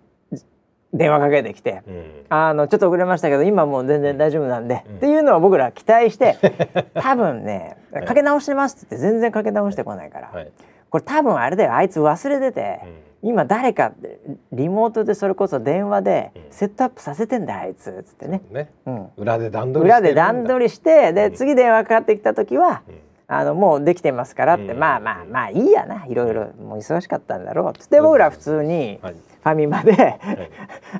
[0.94, 1.82] 電話かけてきて。
[1.86, 2.04] うん。
[2.28, 4.96] あのちょっと遅れましたけど今もう全然大丈夫なんで、うん。
[4.96, 6.36] っていうのを僕ら期待して
[6.94, 7.76] 多分ね
[8.06, 10.50] 「かけ直してます」って言って全然かけ直してこないから、はい。
[10.88, 12.80] これ多分あれだよあいつ忘れてて、
[13.22, 13.30] うん。
[13.30, 13.92] 今誰か
[14.52, 16.42] リモートでそれこそ電話でうん。
[16.50, 18.70] セットアップさせてんだよあいつっつってね、ね。
[18.86, 21.34] うん、裏で段取り裏で段取りりしてでうん。
[21.34, 22.82] 次電話かかってきた時は
[23.26, 24.78] あのもうできてますからって、うん。
[24.78, 30.18] まあまあまあいいやないろいろもう忙しかったんだろうっつって僕ら普通にはいファミマで、はい。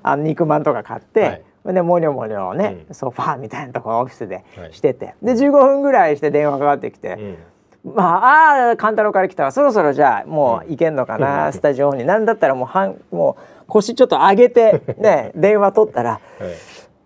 [0.03, 1.21] あの肉まんとか買って、
[1.67, 1.75] はい。
[1.75, 2.95] でモニョモニョね、うん。
[2.95, 4.73] ソファーみたいなところオフィスではい。
[4.75, 7.39] してて、で15分ぐらいして電話かかってきて
[7.85, 7.95] う、ん。
[7.95, 11.53] まああー勘太郎から来たわそろそろじゃあもう行けんのかな、うん。
[11.55, 12.05] スタジオに。
[12.05, 16.21] なんだったらもう半もう腰ちょっと上げて ね電話取ったらはい。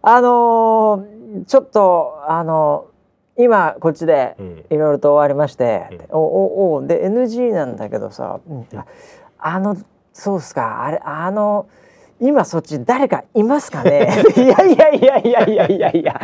[0.03, 2.87] あのーちょっとあの
[3.37, 4.65] 今こっちでうん。
[4.71, 6.17] いろいろと終わりまして、うん。
[6.17, 8.41] おおおで NG なんだけどさ、
[9.39, 9.77] あの
[10.21, 10.85] そうっすか。
[10.85, 11.67] あれあの
[12.21, 14.09] 今そっち誰かいますかね？
[14.37, 15.91] いやいやいやいやいやいや。
[15.93, 16.21] いや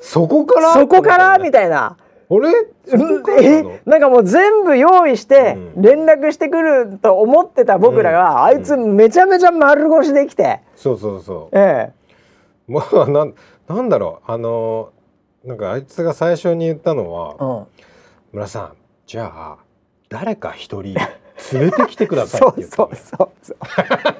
[0.00, 0.72] そこから？
[0.74, 1.38] そこから？
[1.38, 1.96] みたいな。
[2.30, 2.50] あれ？
[3.42, 3.80] え？
[3.86, 5.82] なんかもう全部用意してうん。
[5.82, 8.42] 連絡してくると思ってた僕らが、うん。
[8.44, 11.90] あいつめちゃめちゃ丸腰できて、そうそうそえ
[12.68, 13.34] うもうなん
[13.66, 14.30] なんだろう。
[14.30, 14.90] あの
[15.44, 17.66] なんかあいつが最初に言ったのはえうん、
[18.32, 18.72] 村さん
[19.06, 19.56] じゃあ
[20.10, 20.94] 誰か一人
[21.52, 24.14] 連れてきてくださいそうって言ったのそうそうそう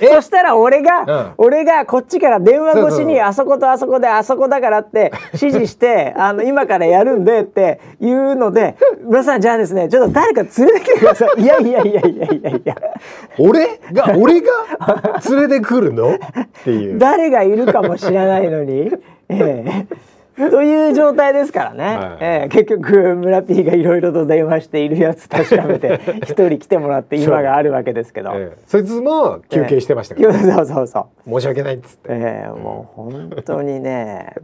[0.00, 1.32] そしたら俺が、うん。
[1.38, 3.04] 俺がこっちから電話越しそうそうそう。
[3.06, 12.76] にあそことあそこであそこだからって指示して あの今からやるんでっていうので「村さんじゃあですねちょっと誰か連れてきてください」い やいやいやいやいやいや。
[13.38, 13.80] 俺？
[13.92, 14.48] が俺が
[15.30, 16.14] 連れてくるの？
[16.14, 16.18] っ
[16.64, 16.98] ていう。
[17.00, 18.92] 誰がいるかも知らないのに。
[19.30, 19.86] ええ
[20.50, 22.18] という状態ですからね、はい。
[22.20, 28.58] ええ結局村 P がいろいろと電話しているやつ確かめて 一人来てもらって今があるわけですけど、ええ。
[28.66, 34.34] そいつも休憩してましたかえら、えそうそうそう申し訳ないっつって、ええもう本当にね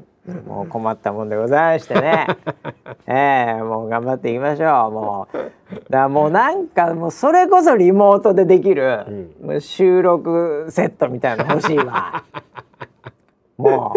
[0.47, 2.27] もう困ったもんでございましてね。
[3.07, 4.91] ええもう頑張っていきましょう。
[4.91, 9.31] もうだからもうなんかもうそれこそリモートでできる、
[9.61, 12.25] 収録セットみたいなの欲しいわ
[13.57, 13.95] も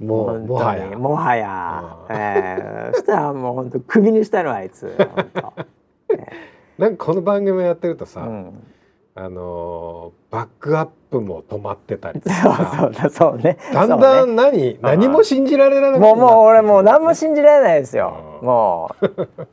[0.00, 0.86] うもうもはや。
[0.86, 1.96] にもはや。
[2.08, 2.16] う、ん。
[2.16, 2.90] ええ。
[2.94, 4.94] そしたらもう本当クビにしたのあいつ。
[4.98, 5.52] 本当、
[6.78, 8.62] なんかこの番組やってるとさ、うん、
[9.14, 13.58] あのーバックアップも止まってたりとそうかそうだそうね。
[13.72, 18.38] だんだん何、何も信じられなくなもうもう俺もう何もな信じられないですよ。
[18.40, 18.46] うん。
[18.46, 19.46] もう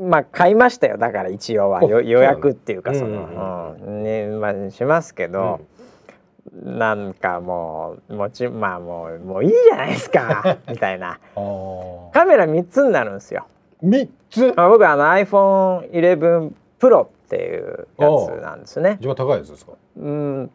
[0.00, 0.96] ー、まあ買いましたよ。
[0.96, 1.82] だから一応は。
[1.82, 5.60] 予約っていうかその、うん、ねまあ、しますけど、
[6.52, 10.58] うん、なんかもうもちまあもうもういいじゃないですか。
[10.68, 11.18] みたいな。
[12.12, 13.46] カメラ3つになるんですよ。
[13.82, 14.52] 3つ？
[14.56, 18.98] あ僕あの iPhone11 Pro っていうやつなんですね。
[19.00, 19.72] 一番高いやつですか？
[19.96, 20.50] うん。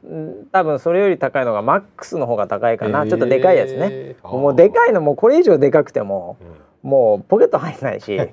[0.51, 4.15] 多分それより高いのが MAX の方が高いかな、ちょっとでかいやつね。
[4.23, 6.37] もうでかいのもうこれ以上でかくても、
[6.83, 8.19] うん、もうポケット入んないし。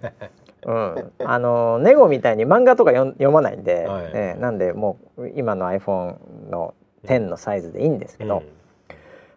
[0.67, 6.17] うん、あのネゴみたいに漫画とか読まないんで、はい、えー、なんでもう今の iPhone
[6.51, 6.75] の
[7.05, 8.43] 10のサイズでいいんですけど、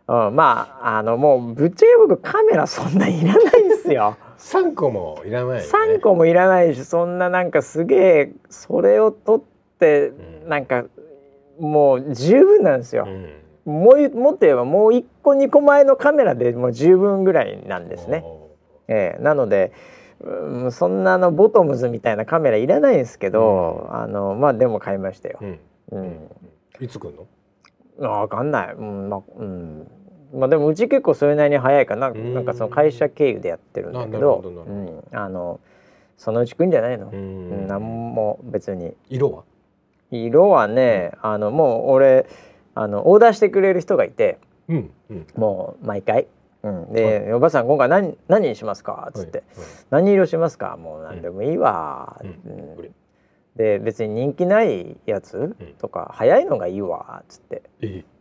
[0.07, 4.17] うん、うん、まああのもうぶっちゃけ僕カメラそんないらないんですよ。
[4.39, 9.45] 3個もいらない、ね、3個もいらないしそんななんかすげえそれを取っ
[9.77, 10.13] て
[10.47, 10.85] なんか
[11.59, 13.05] もう十分なんですよ。
[13.65, 18.23] うん、もうもっと言えばもう1個2個前のカメラでもう十分ぐらいなんですね。
[18.87, 19.73] えー、なので、
[20.21, 25.39] うん、そんなのボトムズみたいなカメラいらないんですけど、うん、あのまあでも買いましたよ。
[25.91, 26.29] うん、
[26.79, 27.27] いつ来んの？
[27.99, 29.87] わかんない、うんまあうん、
[30.33, 32.11] まあでもうち結構それなりに早いかな。
[32.11, 34.43] なんかその会社経由でやってるんだけど。
[34.45, 35.59] うん、あの
[36.17, 37.09] そのうち来んじゃないの。
[37.11, 37.67] うん。
[37.67, 38.93] 何も別に。
[39.09, 39.43] 色は？
[40.11, 42.27] 色はね、あのもう俺
[42.75, 44.91] あのオーダーしてくれる人がいて、うん。
[45.09, 46.27] うん、もう毎回、
[46.63, 49.59] うん、で、はい、おばさん今回何何にしますか?」っつって、はい。
[49.59, 50.77] はい「何色しますか？
[50.77, 52.93] もう何でもいいわ」うん
[53.59, 57.61] で別に人気ないやつとか、早いのがいいわっつって、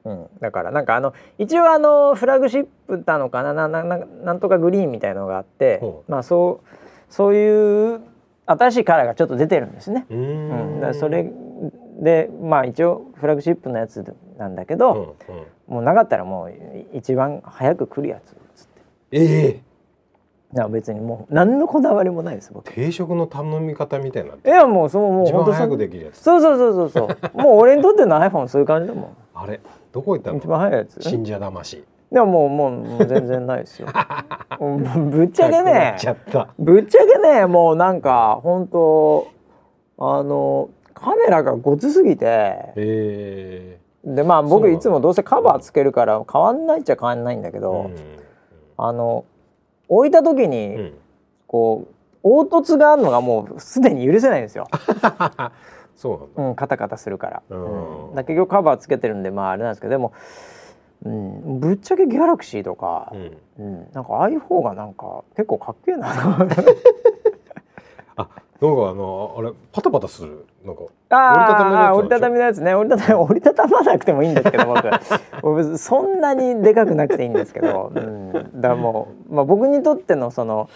[0.03, 3.53] うん、だからなんかあの一応あのフラグシップなのかな？
[3.53, 6.69] なななんとかグリーンみたいのがあってまあそう
[7.09, 8.01] そういう
[8.47, 10.07] 新しいカラーがちょっと出てるんですね。
[10.11, 11.31] うん、だそれ
[12.01, 14.05] でまあ一応フラグシップのやつ
[14.39, 16.53] なんだけど、うんうん、もうなかったらもう
[16.95, 18.83] 一番早く来るやつっつって。
[19.13, 19.49] ええ。
[19.51, 19.68] ー
[20.55, 22.73] いや別にもう何のこだわりもないです僕。
[22.73, 24.31] 定食の頼み方みたいな。
[24.33, 26.23] いやもうそうもう一番早くできるやつ。
[26.23, 27.37] そうそうそうそうそう。
[27.43, 29.17] もう俺にとっての iPhone そういう感じだもん。
[29.35, 29.61] あれ？
[29.93, 30.39] どこ行ったの？
[30.39, 31.03] 一番早いやつ。
[31.03, 31.85] 信者魂。
[32.11, 33.89] でももうもうもう全然ないですよ。
[34.59, 35.97] ぶっちゃけね。
[36.59, 39.27] ぶっちゃけねもうなんか本当
[39.99, 43.79] あのカメラがごつすぎて。
[44.03, 47.95] でまあ僕いつもどうせカバーつけるから変わんないっちゃ変わんないんだけど、うん、
[48.79, 49.27] あの
[49.89, 50.93] 置いた時に、うん、
[51.47, 54.67] こう凹凸があるのがもうすでに許せないんですよ。
[55.97, 57.43] そううん、カタカタするから。
[57.51, 60.13] うん、だ結局カバーつけてるんでまああれなんですけどでも、
[61.05, 66.15] うん、ぶっちゃけギャラクシーとか、うん、うん、なんか iPhone がなんか結構かっけえな。
[68.61, 70.45] なんかあのあれパタパタする？
[70.69, 74.75] なんかああ折りたたみのやつね折りたたみ 折りたたまなくてもいいんですけど
[75.43, 80.69] 僕そんなにでかくなくていいんですけど、うん、だもう、まあ、僕にとってのその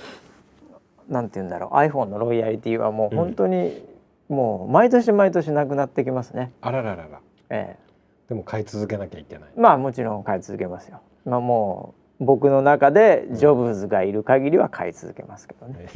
[1.08, 3.84] なんて言うんだろう iPhone のロイヤリティはもう本当に、
[4.30, 6.52] うん、もう毎年毎年なくなってきますね。
[6.62, 7.08] あらららら。
[7.50, 7.82] ええ。
[8.28, 9.48] でも買い続けなきゃいけない。
[9.56, 11.00] まあもちろん買い続けますよ。
[11.26, 15.86] まあもう僕の中でジョブズがいる限りは買い続けますけどね。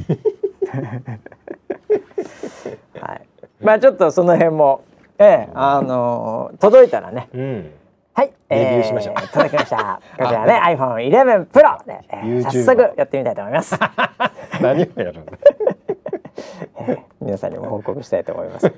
[2.99, 3.27] はい。
[3.61, 4.83] まあちょっとその辺も、
[5.17, 7.29] ええ、あのー、届いたらね。
[7.33, 7.71] うん、
[8.13, 9.15] はい、レビューしましょう。
[9.29, 9.99] 届きました。
[10.17, 13.75] こちらね、iPhone 11 Pro で、えー、早速やってみたいと思います。
[14.61, 15.33] 何をやるんだ。
[16.79, 18.71] えー、皆さんにも報告したいと思います。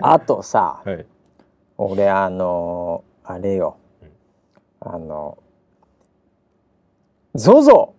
[0.00, 1.06] あとさ、はい、
[1.76, 3.76] 俺あのー、あれよ、
[4.80, 5.38] あの
[7.36, 7.90] ZOZO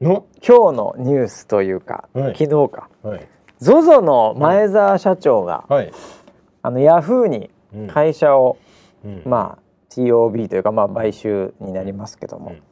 [0.00, 0.26] の？
[0.46, 3.28] 今日のニュースというか、はい、昨日か、はい、
[3.60, 5.92] ZOZO の前澤社長が、はい、
[6.62, 7.50] あのヤフーに
[7.88, 8.58] 会社を
[9.04, 12.62] うん、まあ TOB というかまあ買収になりますけども、うん、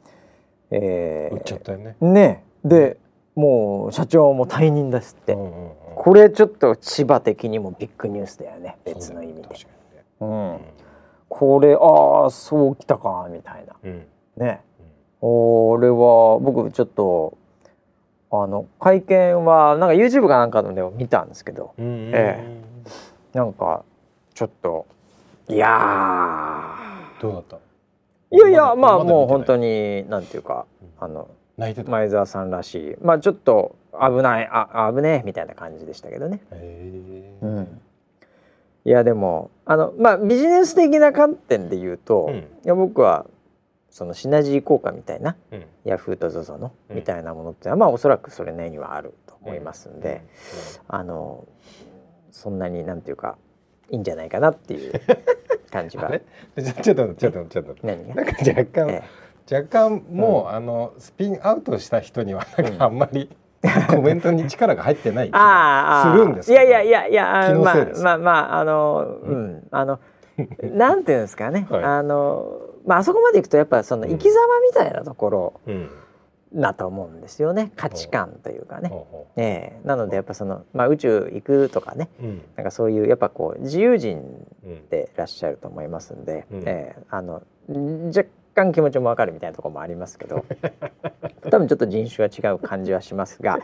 [0.71, 1.95] えー、売っちゃったよね。
[2.01, 2.43] ね。
[2.63, 2.97] で
[3.35, 8.77] もう社長も退任ですって、うんうんうん、これちょっと千葉的にもビッグニュースだよね。
[8.83, 9.49] 別の意味で。
[10.19, 10.59] うん、うん、
[11.29, 14.05] これああそうきたかみたいな、うん、
[14.37, 14.61] ね、
[15.21, 17.37] 俺は僕ちょっと
[18.31, 22.37] あの会見はなんか YouTube かなんかのでも見たんですけど、え
[23.33, 23.83] え、なんか
[24.33, 24.85] ちょっと
[25.47, 26.75] いや
[27.21, 27.57] どうだった？
[28.29, 30.65] いやいやまあもう本当になんていうか、
[30.99, 32.95] あの前澤さんらしい。
[33.01, 36.41] まあちょっと危ないあ危ねえみたいな感じでしたけどね。
[37.41, 37.81] うん、
[38.83, 43.25] いやでもあのまあビジネス的な観点で言うと、うん、いや僕は
[43.97, 50.23] そのシナジー効果みたいな、うん、ヤフーと ZOZO の、みたいなものってまあおそらくそれなりにはあると思いますんで、
[50.87, 51.47] あの
[52.29, 53.39] そんなになんていうか
[53.89, 54.93] いいんじゃないかなっていう
[55.71, 56.11] 感じは。
[56.83, 57.75] ちょっとちょっとちょっと。
[57.81, 58.13] 何が？
[58.13, 59.03] なんか若干、え
[59.49, 63.35] え、若干もう、うん、あのスピンアウトした人にはなんかあんまり、
[63.89, 67.23] コメントに力が入ってない気がするんですいやいやいやいや
[67.57, 69.67] まあまあまああのうん。
[69.71, 69.99] あの
[70.61, 75.89] なんていうんですかね、 はい、あのまああそこまでいくとやっぱその生き様みたいなところ、うん。
[76.53, 77.71] だと思うんですよね。
[77.75, 78.91] 価値観というかね。
[79.35, 84.23] えー、なのでやっぱその、まあ、宇宙行くとかね、うん、なんかそういうやっぱこう自由人
[84.89, 87.43] でいらっしゃると思いますんで、うん、えー、あの
[88.15, 90.45] 若干気持ちもわかるみたいなところもありますけど。
[91.49, 93.59] 多分ちょっと人種は違う感じはしますが。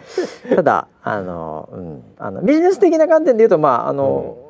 [0.49, 4.42] ただあの、うん、あのビジネス的な観点で言うとまああの、うん、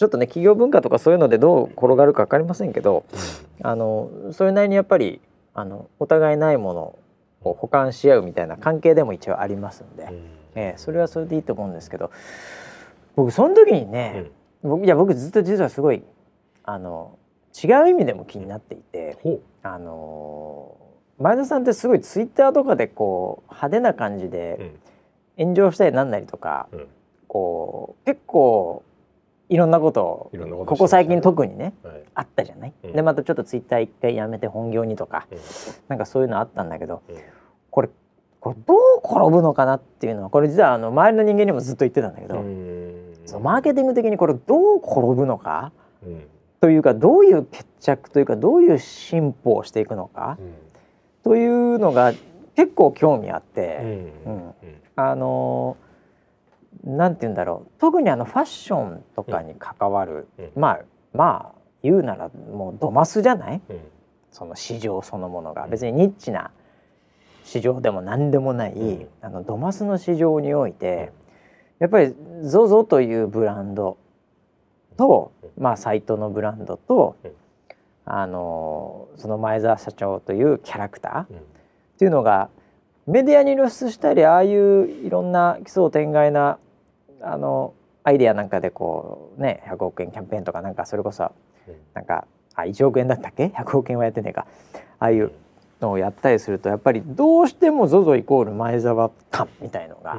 [0.00, 3.04] ちょっとね企業文化とかそういうのでどう転がるか分かりませんけど、
[3.60, 5.20] あのそれなりにやっぱり
[5.52, 6.98] あのお互いないもの
[7.42, 10.24] こう補完し合うみたいな関係でも一応ありますんで、うん、
[10.54, 12.10] えー、それはそれでいいと思うんですけど
[13.14, 14.30] 僕その時にね、
[14.62, 16.02] うん、いや僕ずっと実はすごい
[16.64, 17.18] あの
[17.62, 19.18] 違う意味でも気になっていて、
[19.62, 20.78] あの
[21.18, 24.72] 前田さんってすごいツイッターとかでこう派手な感じで
[25.36, 26.86] 炎上したりなんなりとか、うん、
[27.28, 28.82] こう結構
[29.50, 35.38] いろんなことをここ最近特にね、はい、あったじゃない、うん、でまたちょっとツイッター一回やめて本業にとか、うん、
[35.88, 37.16] なんかそういうのあったんだけど、うん、
[37.70, 37.88] これ
[38.38, 42.42] これどう転ぶのかなっていうのはこれ実はあの周りの人間にもずっと言ってたんだけど
[43.26, 45.72] そのマーケティング的にこれどう転ぶのか、
[46.60, 50.38] というかどういう決着というかどういう進歩をしていくのか、
[51.22, 52.14] というのが
[52.56, 54.54] 結構興味あって、うん。
[54.96, 55.89] あのー
[56.84, 57.70] なんて言うんだろう。
[57.78, 60.80] 特にあのファッションとかに関わる、うん、まあ
[61.12, 63.80] まあ言うならもうドマスじゃない、うん、
[64.30, 65.66] その市場そのものが。
[65.66, 66.50] 別にニッチな
[67.44, 71.12] 市場でも何でもない、うん、あのドマスの市場において
[71.78, 73.96] やっぱり ZOZO というブランド
[74.96, 77.16] と、まあ、サイトのブランドと、
[78.04, 81.38] あのその前澤社長というキャラクターっ
[81.98, 82.50] ていうのが
[83.06, 86.58] メディアに露出したりああいういろんな奇想天外な
[87.22, 91.30] あのアイディアなんかでこうね100億円キャンペーンとかなんかそれこそ
[91.94, 94.46] なんかあ1億円だったっけ？100億円はやってねえか。
[94.98, 95.32] ああいう
[95.80, 100.18] のをやったりするとやっぱりどうしても ZOZO イコール前澤感みたいのが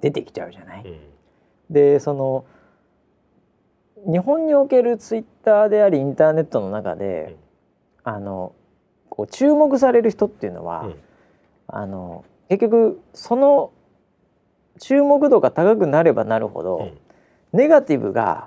[0.00, 0.84] 出てきちゃうじゃない？
[1.70, 2.44] でその
[4.10, 7.36] 日本におけるツイッターでありインターネットの中で、
[8.04, 8.54] あの
[9.08, 10.90] こう注目される人っていうのは、
[11.66, 13.72] あの結局その
[14.78, 16.82] 注目度が高くなればなるほど、う
[17.56, 18.46] ん、ネガティブが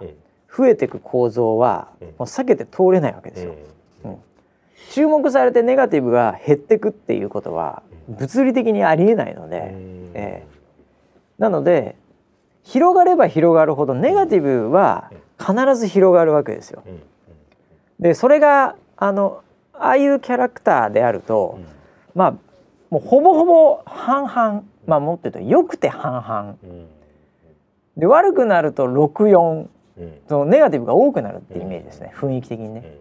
[0.56, 3.56] 増えていく構造は、もう避けて通れないわけですよ。
[4.06, 4.16] うん。
[4.92, 9.72] 注目されてネガティブが減っていくっていうことは物理的にありえないので、
[10.14, 11.96] えー、なので
[12.64, 16.84] 広がれば広がるほどネガティブは必ず広がるわけですよ。
[18.00, 21.60] でそれがあのああいうキャラクターであると、
[22.16, 22.32] まあ
[22.90, 26.86] もうほぼほぼ半々まあ持ってるとよくて半々、
[27.98, 29.68] で悪くなると64、
[30.28, 32.98] そのネガティブが多くなるってイメージですね、雰囲気的にね、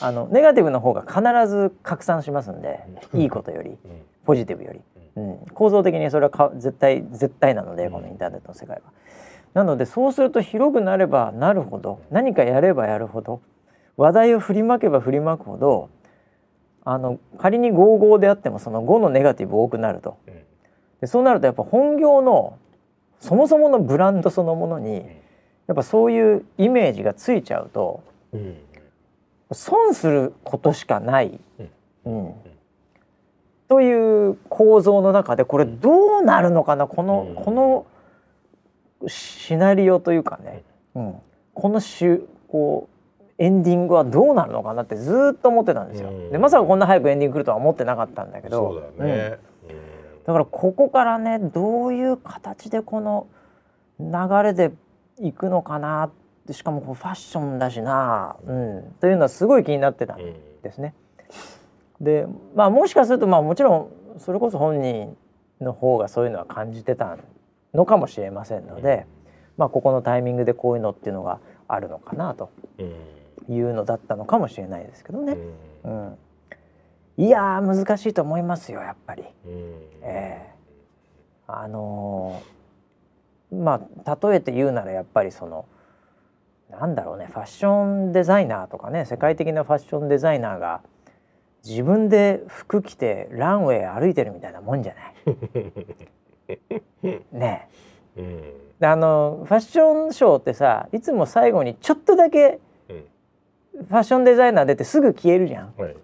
[0.00, 2.80] あのネガティブの方が必ず拡散しますんで、
[3.14, 3.76] いいことより、
[4.24, 4.80] ポジティブより、
[5.16, 8.82] うん、構造的にそれはか絶対絶対なのでこのインターネットの世界は。
[9.54, 12.00] なのでそうすると広くなればなるほど。
[12.10, 13.40] 何かやればやるほど
[13.96, 15.88] 話題を振りまけば振りまくほど
[16.84, 20.18] あの仮に55であってもその5のネガティブ多くなると、
[21.00, 22.58] でそうなるとやっぱ本業の
[23.20, 25.04] そもそものブランドそのものに
[25.66, 28.56] やっぱそういうイメージがついちゃうと、うん、
[29.52, 31.40] 損することしかない、
[32.04, 32.32] うん、
[33.68, 36.86] という構造の中でこれどうなるのかな？
[36.86, 37.86] この、この
[39.08, 40.62] シナリオというかね、
[40.94, 41.14] うん、
[41.52, 46.10] このしゅこうエンディングはどうなるのかなってずっと思ってたんですよ。
[46.30, 48.72] でまさかこんな早くエンディング来るとは思ってなかったんだけど。
[48.72, 49.38] そうだよね、
[50.26, 53.28] だからここからねどういう形でこの
[54.00, 54.72] 流れで
[55.20, 56.10] いくのかな
[56.50, 60.18] しかもこうファッションだしな、うん、というのはすごい気になってたん
[60.62, 60.94] ですね。
[62.00, 65.16] でまあもしかするとまあもちろんそれこそ本人
[65.60, 67.16] の方がそういうのは感じてた
[67.72, 69.06] のかもしれませんので、
[69.56, 72.50] まあここのタイミングでこういうのっていうのがあるのかなと。
[73.48, 75.36] いうのだったのかもしれないですけどね。
[75.84, 76.18] うん、うん、
[77.18, 79.24] いや難しいと思いますよやっぱり。
[79.46, 79.52] うん、
[80.02, 85.66] えー、あのー、まあ例えて言うならやっぱりその
[86.70, 90.82] なんだろうねファッションデザイナーとかね世界的なファッションデザイナーが
[91.64, 95.14] 自分で服着てランウェイ歩いてるみたいなもんじゃない。
[97.32, 97.68] ね
[98.16, 98.20] え。
[98.20, 102.60] うん、あのファッションショーってさいつも最後にちょっとだけ
[103.76, 105.74] ファッションデザイナー出てすぐ消えるじゃん。
[105.76, 105.96] はい、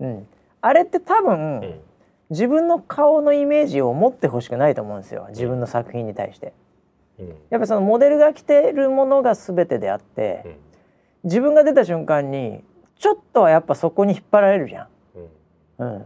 [0.00, 0.26] うん、
[0.60, 1.80] あれって多分、うん、
[2.30, 5.26] 自分の顔のイメージを持ってほしくないと思うんですよ。
[5.30, 6.52] 自分の作品に対して。
[7.18, 10.54] うん、やっぱそのモデルが着てるものが全てであって、うん、
[11.24, 12.62] 自分が出た瞬間に
[12.98, 14.88] ちょっとはやっぱそこに引っ張られるじゃん。
[15.78, 16.04] うん、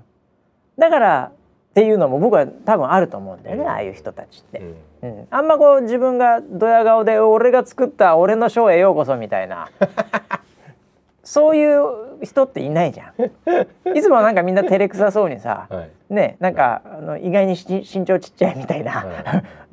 [0.79, 1.33] だから
[1.71, 4.63] っていうのも僕は多分あると思うんだよね、ああいう人たちって、
[5.03, 9.69] うん、あんまこう自分がドヤ顔で俺が作った俺のショーへようこそみたいな
[11.25, 13.93] そういう人っていないじゃん。
[13.97, 19.03] いつもなんかみんな照れくさそうにさ、はい、ねなんかあの意外に身長ちっちゃいみたいな、は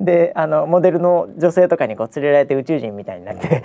[0.04, 3.62] であのモデルの女性とかにこう連れられて宇宙人みたいになって。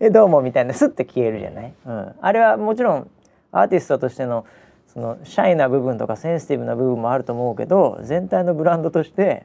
[0.00, 3.10] え どうもみたいなスッて消えるじゃない、うん、あれはもちろん
[3.52, 4.44] アーティストとしての
[4.86, 9.44] そのシャイな部分とかセンシティブな部分もあると思うけど全体のブランドとして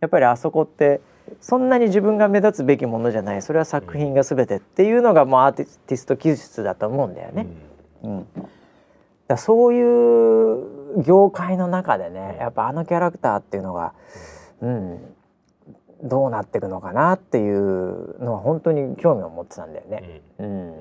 [0.00, 1.00] やっぱりあそこって
[1.40, 3.42] そんなに自分が目立つべきものじゃない。
[3.42, 7.46] それは作品が全てっていうのがもうアーティスト技術だと思うんだよね。
[8.02, 8.26] うん、
[9.26, 13.92] だそういう業界の中でねやっぱあのキャラクターっていうのが、
[14.60, 14.98] うん、
[16.02, 20.22] どうなっていくのかなっていうのは本当に興味を持ってたんだよね。
[20.38, 20.74] うん、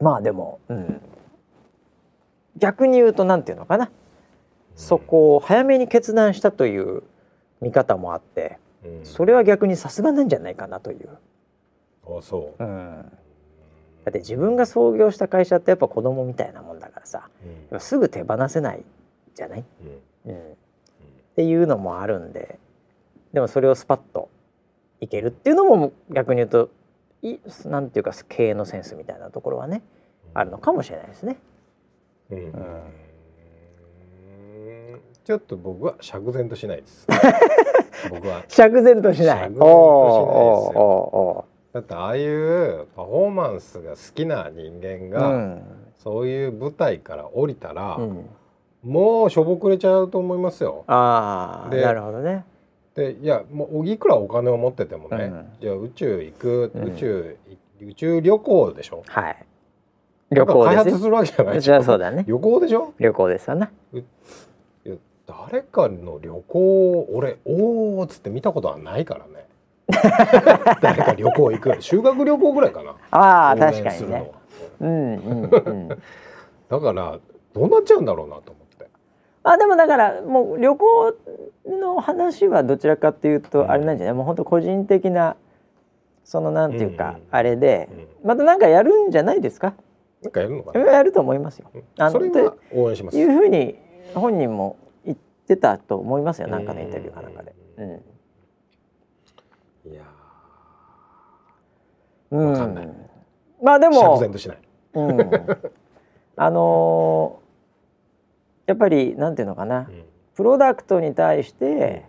[0.00, 1.00] まあでも、うん、
[2.58, 3.90] 逆に言うと何て言うのかな。
[4.74, 7.02] そこを早めに決断したという
[7.60, 8.58] 見方もあって。
[9.04, 11.08] それは逆にさすがなんじゃないかなという。
[12.06, 13.12] あそう、うん、
[14.04, 17.28] だって自分が創業した会社ってやっぱ子供みたいなもんだからさ、
[17.72, 18.84] うん、すぐ手放せない
[19.34, 19.64] じゃない、
[20.24, 20.44] うん、うん、っ
[21.34, 22.58] ていうのもあるんで。
[23.36, 24.30] でもそれをスパッと
[24.98, 26.70] いけるっていうのも逆に言うと
[27.20, 29.82] いなんていうか経営のセンスみたいなところはね、
[30.32, 31.36] あるのかもしれないですね。
[32.30, 32.52] うん。
[35.22, 37.06] ちょっと僕は釈然としないです。
[38.10, 45.62] 僕は釈然としない釈然としないですよだってああいうパフォーマンスが好きな人間が、うん、
[45.98, 48.26] そういう舞台から降りたら、うん、
[48.82, 50.84] もうしょぼくれちゃうと思いますよ。
[50.86, 52.46] あなるほどね。
[52.94, 57.36] でいやもういくらお金を持っててもね、うん、じゃあ宇宙行く、宇宙
[57.82, 59.02] 宇宙旅行でしょ？
[59.06, 59.36] はい。
[60.30, 61.82] 旅行開発するわけじゃないでしょ？
[61.82, 62.24] そうだね。
[62.26, 62.94] 旅行でしょ？
[62.98, 63.68] 旅行ですよね。
[65.50, 69.46] 誰かの旅行俺おおっつって見たことはないからね。
[70.80, 72.96] 誰か旅行行く修学旅行ぐらいかな。
[73.10, 74.32] ああ確かにね。
[74.80, 75.88] うんうんうん。
[76.68, 77.18] だから
[77.54, 78.86] どうなっちゃうんだろうなと思って。
[79.44, 81.14] あでもだからもう旅行
[81.66, 85.36] の話はどちらかっていうとあれなんじゃない、うん、もう本当個人的な
[86.24, 87.88] そのなんていうか、あれで、
[88.24, 89.74] またなんかやるんじゃないですか？
[90.24, 90.84] なんかやるのかな。
[90.92, 93.16] やると思いますよ、あのそれは応援します。
[93.16, 93.78] いうふうに
[94.12, 94.76] 本人も
[95.46, 97.54] ってたと思いますよなんかのインタビューかなんかで。
[97.76, 97.84] う
[99.88, 100.02] ん、いや
[102.32, 102.94] うん、
[103.62, 104.18] まあでも
[104.94, 105.20] うん、
[106.36, 112.06] あのー、やっぱりなんていうのかな、うん、プロダクトに対して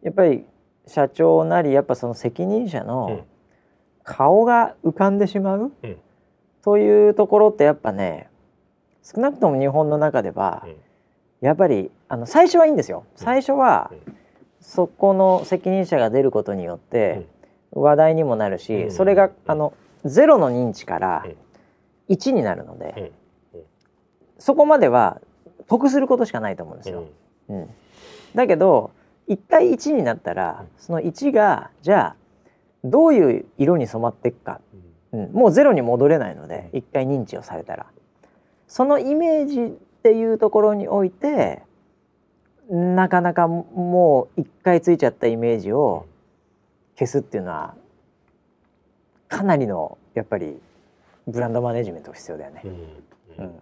[0.00, 0.46] やっぱり
[0.86, 3.26] 社長なりやっぱその責任者の
[4.02, 5.96] 顔が浮かんでしまう、うん、
[6.62, 8.30] というところってやっぱね
[9.02, 10.66] 少なくとも日本の中では、
[11.44, 13.04] やっぱりあの最初はいいんですよ。
[13.16, 13.90] 最初は
[14.60, 17.26] そこの責任者が出ることによって
[17.70, 19.74] 話題にもなるしそれがあの
[20.06, 21.26] ゼロの認知から
[22.08, 23.12] 1になるので
[24.38, 25.20] そこまでは
[25.66, 27.04] 得することしかないと思うんですよ。
[27.50, 27.70] うん、
[28.34, 28.92] だけど
[29.28, 32.16] 1回1になったらその1がじゃあ
[32.84, 34.62] どういう色に染まっていくか、
[35.12, 37.84] うん、もうゼロに戻れないので1回認知をされたら。
[38.66, 41.62] そのイメージっていうところにおいて
[42.68, 46.04] なかなかもう一回ついちゃったイメージを
[46.98, 47.74] 消すっていうのは
[49.28, 50.60] かなりのやっぱり
[51.26, 52.62] ブランドマネジメントが必要だよね。
[52.64, 53.56] うんうん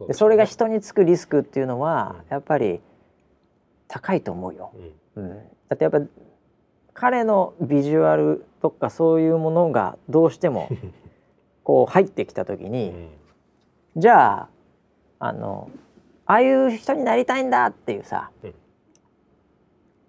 [0.00, 2.80] うでそれが人につくリスクっていうのはやっぱり
[3.88, 4.70] 高いと思うよ。
[5.16, 5.24] うん。
[5.24, 5.38] うん、
[5.68, 6.00] だってやっぱ
[6.94, 10.68] 彼のビジュアルとかそういうものがどうしても
[11.64, 13.08] こう入ってきた時うに、ん。
[13.96, 14.48] じゃあ
[15.18, 15.70] あの
[16.26, 18.54] ああいう人になりたいんだっていうさ、うん。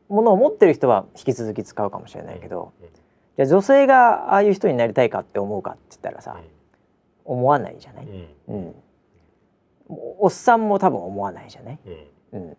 [0.10, 2.88] ものを持ってる人は引き続き使うかもしれないけど、うん。
[2.88, 6.38] じゃあ女性がああいう人になりたいかって思うかって言ったらさ、
[7.24, 8.08] 思わないじゃない、
[8.50, 8.56] うん。
[8.56, 8.76] うん、
[10.20, 11.80] おっさんも多分思わないじゃない、
[12.34, 12.42] うん。
[12.42, 12.58] うん、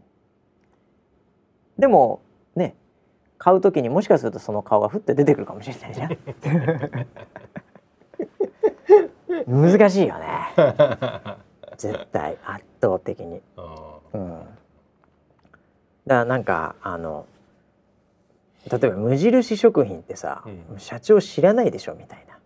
[1.78, 2.22] でも
[2.54, 2.76] ね
[3.36, 6.16] 買う時にもしかするとその顔がふって出てくるかもしれないじゃん。
[9.70, 10.26] 難しいよね
[11.80, 14.48] 絶対圧倒的に、あうん、だか
[16.06, 17.26] らなんかあの
[18.70, 20.78] 例えば無印食品ってさ、うん。
[20.78, 22.38] 社長知らないでしょみたいな。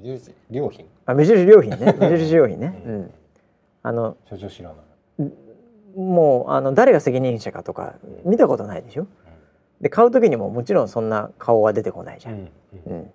[0.00, 0.86] 無印良品？
[1.04, 1.94] あ無印良品ね。
[1.98, 3.00] 無印良品ね、 ううん。
[3.02, 3.10] ん、
[3.82, 4.76] あの社長知らな
[5.26, 5.30] い。
[5.94, 9.06] もうあの誰が責任者かとか見たことないでしょ？
[9.82, 12.50] で買う時にももちろんそんな顔は出てこないじゃん、うん。
[12.86, 13.10] うん。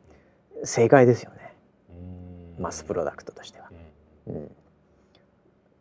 [0.63, 1.55] 正解ですよね。
[2.57, 2.63] うん。
[2.63, 3.71] マスプロダクトとしては、
[4.27, 4.51] うん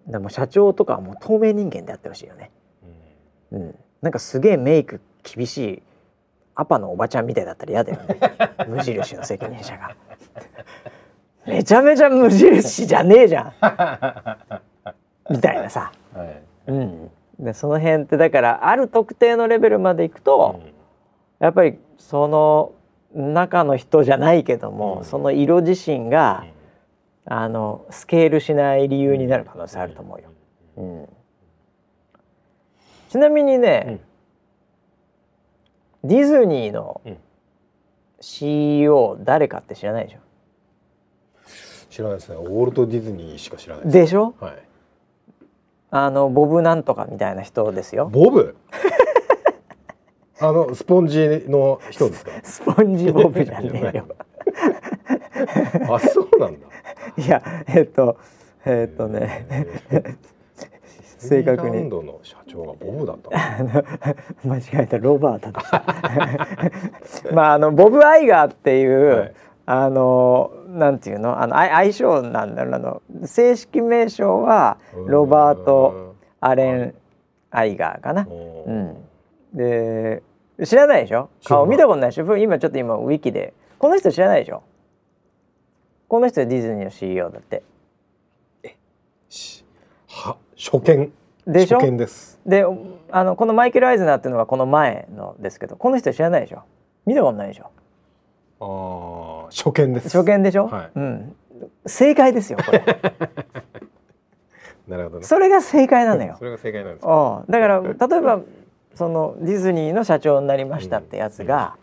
[0.08, 2.50] うん、でも社長とかはもう透明人間であってほしいよね、
[3.52, 3.60] うん。
[3.60, 5.82] うん、なんかすげえメイク厳しい
[6.58, 8.18] アパのおばちゃんみたいだったら嫌だよね。
[8.66, 9.94] 無印の責任者が。
[11.46, 13.52] めちゃめちゃ無印じゃねえじゃん。
[15.30, 16.42] みたいなさ、はい。
[16.66, 20.60] うん、でその辺ってだからある特定のレベルまでいくと、
[21.38, 22.72] やっぱりその
[23.14, 25.04] 中の人じゃないけども、うん。
[25.04, 26.44] その色自身が、
[27.30, 30.30] あのスケールしない理由になる可能性あると思うよ。
[30.76, 31.08] うん、
[33.10, 34.00] ちなみにね、
[36.04, 37.18] ディズニーのうん。
[38.20, 40.18] CEO 誰かって知らないでしょ？
[41.88, 42.34] 知らないですね。
[42.34, 43.94] ウォルト・ディズニーしか知らないです。
[43.94, 44.34] でしょ？
[44.40, 44.62] はい。
[45.92, 48.08] あのボブなんとかみたいな人ですよ。
[48.08, 48.56] ボブ？
[50.40, 52.32] あのスポンジの人ですか？
[52.42, 54.08] スポンジボブじゃねえよ。
[55.94, 56.66] あそうなんだ
[57.18, 58.16] いやえっと
[58.64, 59.46] えっとね
[61.18, 61.88] 正確に。
[61.90, 63.30] の社長がボブだった
[63.64, 63.84] の？
[64.44, 67.34] 間違えたロバートでした。
[67.34, 69.34] まああのボブ・アイガーっていう、はい。
[69.66, 71.42] あのなんていうの？
[71.42, 76.94] あのあ愛称なんだろうあの正式名称はロバート・アレン・
[77.50, 78.22] アイガーかな。
[78.22, 78.30] う
[78.66, 78.90] うん。
[78.90, 78.96] ん、
[79.54, 80.22] で
[80.64, 81.30] 知らないでしょ？
[81.44, 82.36] 顔見たことないでしょ？
[82.36, 83.54] 今ちょっと今ウィキで。
[83.78, 84.62] この人知らないでしょ？
[86.08, 87.62] この人ディズニーの CEO だって。
[89.28, 89.64] し
[90.08, 91.12] は初見。
[91.46, 91.78] でしょ？
[91.78, 92.38] 初見です。
[92.46, 92.64] で
[93.10, 96.62] あのこのマイケル・アイズナーっていうのがこの前のですけどこの人知らないでしょ？
[97.06, 97.70] 見たことないでしょ？
[98.60, 100.16] あー初見です。
[100.16, 100.90] 初見でしょ、はい。
[100.94, 101.36] うん、
[101.86, 102.82] 正解ですよこれ。
[104.88, 105.24] なるほどね。
[105.24, 106.36] それが正解なのよ。
[106.40, 107.06] それが正解なんです。
[107.06, 107.44] うん。
[107.48, 108.40] だから例えば
[108.94, 111.76] そのディズニーの社長になりましたってやつが、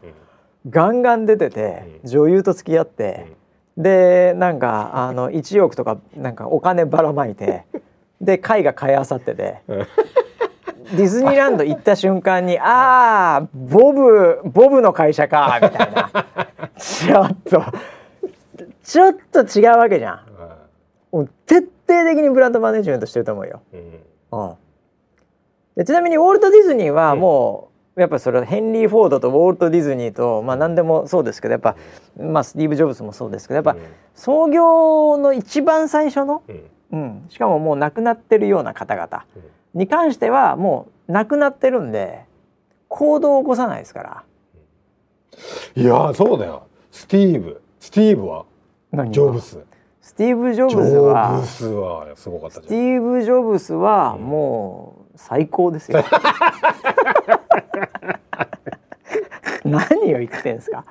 [0.65, 0.71] うん。
[0.71, 2.09] ガンガン出てて、うん。
[2.09, 3.27] 女優と付き合って、
[3.77, 7.65] でなんかあの1億とかなんかお金ばらまいて
[8.21, 9.87] で絵画買いあさっててうん
[10.95, 16.11] ディズニーランド行った瞬間に「ああボブボブの会社か」みたいな
[16.77, 17.63] ちょっと
[18.83, 20.13] ちょっと違うわけじゃん。
[20.13, 20.57] は
[21.11, 23.61] もう徹底的にブランドマネジメントしてると思うよ。
[23.73, 24.55] いうんうん
[25.75, 31.75] でちなみにウォルト・ディズニーはもう、やっぱそれはヘンリー・フォードとウォルト・ディズニーとまあ何でもそうですけどやっぱ、
[32.19, 33.75] まあ、スティーブ・ジョブズもそうですけどやっぱ、
[34.13, 36.63] 創業の一番最初の、うん。
[36.91, 39.25] うん、しかももう亡くなってるような方々
[39.73, 42.23] に関してはもう亡くなってるんで
[42.87, 44.23] 行動を起こさないですから。
[45.75, 46.67] いやーそうだよ。
[46.91, 47.61] スティーブ。
[47.79, 48.45] スティーブは
[49.11, 49.59] ジョブス
[50.01, 56.03] スティーブ・ジョブズはスティーブ・ジョブズはもう最高ですよ。
[59.65, 59.81] 何
[60.15, 60.85] を言ってんですか。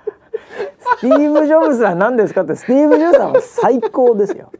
[0.98, 4.52] スティーブ・ジョブズは何ですかってスティーブ・ジョブズは最高ですよ。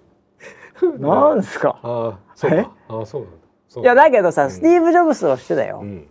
[0.99, 1.79] なんですか。
[1.83, 3.37] ああそうかああそうなんだ
[3.83, 5.85] いやだけどさ、うんスティーブ・ジョブズをしてだよう。
[5.85, 6.09] ん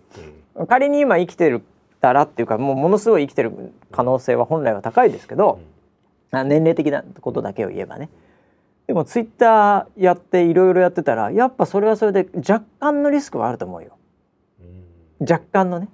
[0.68, 1.64] 仮に今生きてる
[2.02, 5.60] たらっていうかもうものすごい生きてる可能性は本来は高いですけど、
[6.32, 8.10] あ年齢的なことだけを言えばね。
[8.88, 13.98] でもツイッターやっていろいろやってたらやっぱそれはそれで若干のリスクはあると思うよ。
[14.60, 15.88] うん若干のね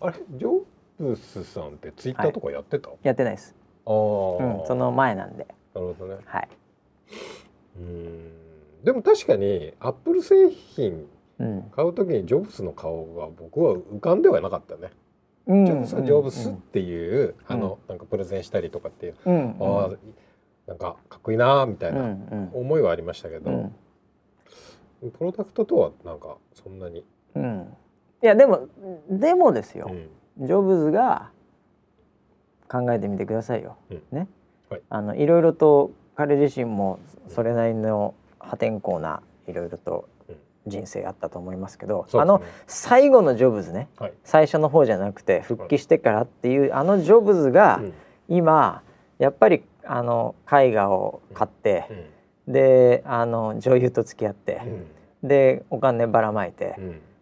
[0.00, 0.60] あれジョ
[0.98, 3.54] ブスさんってツイッターとかやってた、やってないです。
[3.84, 5.46] ああ、うん、その前なんで。
[5.74, 6.48] なるほどねはい。
[7.78, 8.32] うん
[8.82, 11.06] でも確かにアップル製品
[11.38, 11.62] うん。
[11.74, 14.90] 買う時にジョブスの顔が僕は浮かんではなかったね、
[15.46, 19.52] うんジョブスはジョブスっていう、あのなんかプレゼンしたりとかっていう、うん。
[19.52, 19.76] うん。
[19.76, 19.90] ああ
[20.66, 22.16] なんかかっこいいなみたいな
[22.52, 23.74] 思いはありましたけど、うん。
[25.02, 27.04] うん、プロダクトとはなんかそんなに、
[27.34, 27.76] うん、
[28.22, 28.68] いやでも
[29.10, 29.90] でもですよ、
[30.38, 31.30] うん、ジョブズが
[32.68, 34.28] 考えてみてくださいよ、うん、ね、
[34.70, 36.98] はい、あのいろいろと彼自身も
[37.28, 40.08] それなりの破天荒ないろいろと
[40.66, 47.80] 人生あったと思いますけど、ね、あの最後のジョブズね、はい、最初の方じゃなくて復帰してからっていう、あのジョブズが
[48.28, 48.82] 今
[49.18, 52.10] やっぱりあの絵画を買って、
[52.46, 54.60] であの女優と付き合って、
[55.22, 56.76] でお金ばらまいて、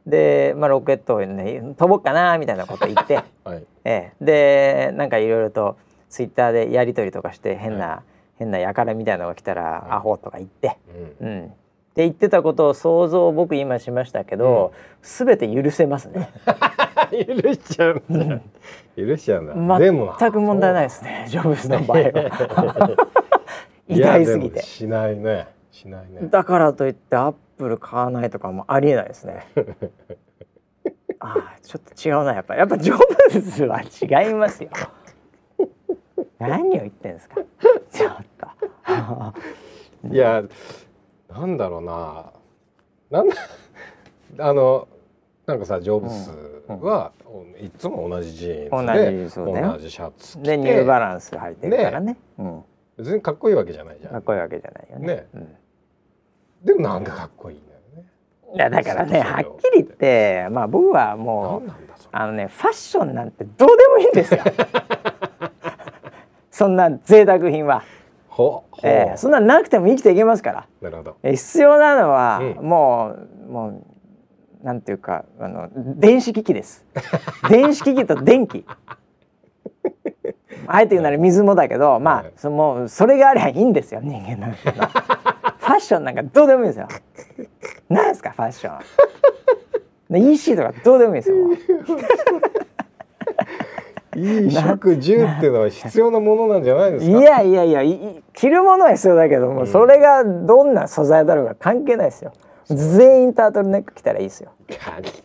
[0.07, 5.77] で、まあ、ロケットをね飛ぼうかなみたいなこと言って、 はい、ええ、でなんかいろいろと
[6.09, 7.99] ツイッターでやり取りとかして変な、はい、
[8.39, 10.79] 変な輩みたいなのが来たら、アホとか言って、
[11.21, 11.45] うん、うん。
[11.47, 11.49] っ
[11.95, 16.29] て言ってたことを想像僕今しましたけど、す、うん、べ、て許せますね。
[17.25, 18.41] 許しちゃうんだ。
[18.97, 19.79] 許しちゃうんだ。
[19.79, 21.27] 全く問題ないですね。
[21.29, 22.97] ジョブズの場合は。
[23.89, 24.63] 痛いすぎて。
[24.63, 25.49] しないね。
[25.71, 26.29] しないね。
[26.29, 29.47] だからといってアップル買わないとかもありえないですね。
[31.21, 32.99] ああ、ちょっと違うなやっぱやっぱジョ
[33.33, 34.71] ブズは違いますよ。
[36.39, 37.37] 何を言ってんですか。
[37.91, 40.09] ちょっと。
[40.13, 40.43] いや。
[41.35, 42.33] なんだろうな
[43.11, 43.35] なんだ
[44.39, 44.87] あの
[45.47, 46.31] なんかさジョブス
[46.69, 52.19] は、うん、いつも同じジーンズで同じシャツでニューバランス履いてるからね、ね。
[52.39, 52.65] うん、
[52.97, 54.13] 別にかっこいいわけじゃないじゃん。
[54.13, 55.27] かっこいいわけじゃないよね、ね。
[55.35, 55.55] うん、
[56.65, 58.09] でもなんかかっこいいんだよね。
[58.55, 61.71] いやだからねはっきり言ってまあ僕はもう
[62.11, 64.41] あのねファッションなんてどうでもいいんですよ。
[66.51, 67.83] そんな贅沢品は。
[68.29, 70.67] ほえー、そんななくても生きていけますから。
[70.81, 73.17] なるほど、えー、必要なのは、うん、も
[73.49, 73.83] うもう
[74.65, 76.85] なんていうかあの電子機器です。
[77.51, 78.65] 電子機器と電気。
[80.67, 84.87] あえて言うなら水もだけど、まあ、はい、そのそれがありゃいいんですよ人間なんてファ
[85.77, 86.89] ッションなんかどうでもいいですよ。
[87.91, 88.81] 何ですかファッション。
[90.33, 91.37] EC とかどうでもいいですよ
[94.17, 97.19] いい食住っていうのは必要なものなんじゃないですか？
[97.19, 97.83] いやいやいや
[98.33, 102.33] 着るものは必要だけども、うん、それがどんな素材だろうが関係ないですよ
[102.69, 104.53] 全員タートルネック着たらいいですよ。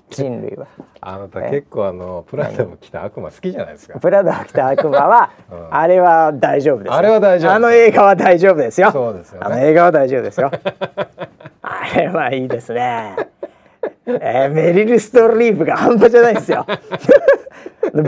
[0.10, 0.68] 人類は。
[1.02, 4.00] あなた結構あのプラダを着た悪魔好きじゃないですか。
[4.00, 8.92] プラダを着た悪魔は、 うん、あれは大丈夫ですあれは大丈夫あの映画は大丈夫ですよ。
[8.92, 10.52] そうですよ、ね、あの映画は大丈夫ですよ。
[11.62, 13.16] あれはいいですね。
[14.06, 16.66] えー、メリル・ストリープが半端じゃないですよ。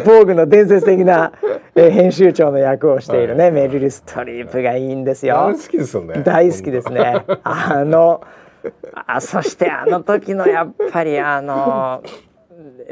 [0.05, 1.31] 防具の伝説的な、
[1.75, 5.35] えー、編集長の役をしているね、はい、メリル・ストリープがいいんですよ。
[5.35, 6.21] 大好きですよね。
[6.23, 7.23] 大好きですね。
[7.43, 8.21] あの
[9.07, 12.03] あそしてあの時のやっぱりあの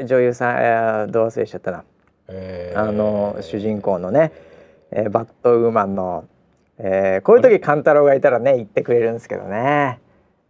[0.04, 1.84] 女優さん、えー、どう忘れしちゃったな、
[2.28, 4.32] えー、あの主人公のね、
[4.90, 6.24] えー、バットウーマンの、
[6.78, 10.00] えー、こういう時勘太郎がいたらね言ってくれるんですけどね。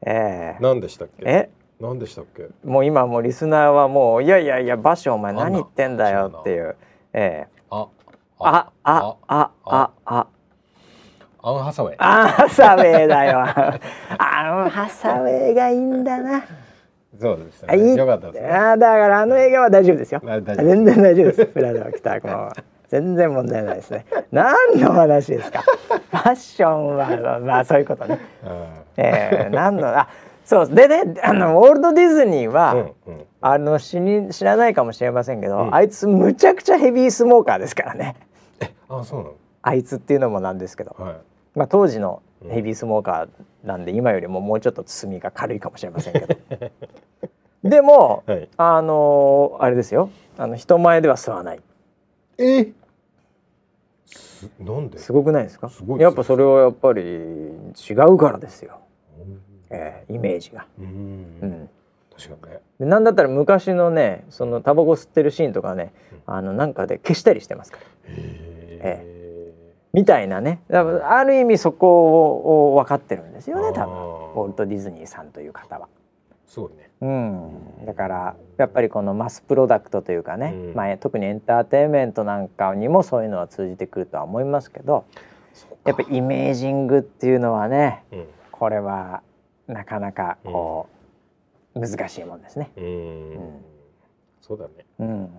[0.03, 1.25] えー、何でしたっけ？
[1.27, 1.51] え？
[1.81, 2.49] 何でしたっけ？
[2.64, 6.77] もう今もうリスナーはもういやいやいやバッションお前何言ってんだよっていう。
[7.12, 7.89] ええあ
[8.39, 10.27] あああああ
[11.43, 11.95] アンハサウェイ。
[11.99, 13.41] アンハサウェイだよ。
[14.18, 16.45] アンハサウェイがいいんだな。
[17.20, 17.95] そうですね。
[17.95, 20.22] よかったです、ね、あだからあの映画は大丈夫ですよ。
[20.24, 21.47] 全然大丈夫です。
[21.47, 22.57] プラダを着た悪魔は
[22.88, 24.07] 全然問題ないですね。
[24.30, 25.62] 何の話ですか？
[25.62, 28.66] ファッションはまあそういうことね、うん、
[28.97, 30.09] えー、何のあ
[30.45, 38.16] そうでねあのウォルト・ディズニーは、うんうん、あの知に知らないかもしれませんけど、うん、あいつむちゃくちゃヘビースモーカーですからね。
[38.88, 39.34] あそうなの？
[39.62, 41.14] あいつっていうのもなんですけど、はい、
[41.55, 46.36] まあ、当時のヘビースモーカーなんで、今よりももうちょっと包みが軽いかもしれませんけど。
[47.68, 50.11] でも、はい、あのあれですよ。
[50.38, 51.61] あの人前では吸わない。
[52.38, 52.72] え？
[54.59, 54.98] なんで？
[54.98, 55.70] すごくないですか？
[55.98, 57.53] やっぱそれはやっぱり違
[58.09, 58.80] うからですよ。
[59.68, 60.66] えー、イメージが。
[60.78, 61.68] うん、
[62.16, 62.61] 確かにね。
[62.86, 65.92] なんだったら昔のねそのタバコ吸ってるシーンとかね、
[66.26, 67.84] うん、あのなんかで消したりしてますから。
[68.82, 69.20] えー、
[69.93, 70.61] みたいなね。
[70.70, 73.97] ある意味そこを分かってるんですよね多分。
[73.97, 75.88] ウォルト・ディズニーさんという方は。
[76.51, 85.05] すごいね、うん、だからやっぱりこのマスプロダクトというかね、うん、まあ、特にエンターテインメントなんかにもそういうのは通じてくるとは思いますけど
[85.84, 89.22] やっぱイメージングっていうのはね、うん、これは
[89.68, 90.88] なかなかこ
[91.76, 92.72] う、うん、難しいもんですね。
[92.76, 93.64] うん、
[94.41, 94.84] そうだね。
[94.99, 95.30] うん。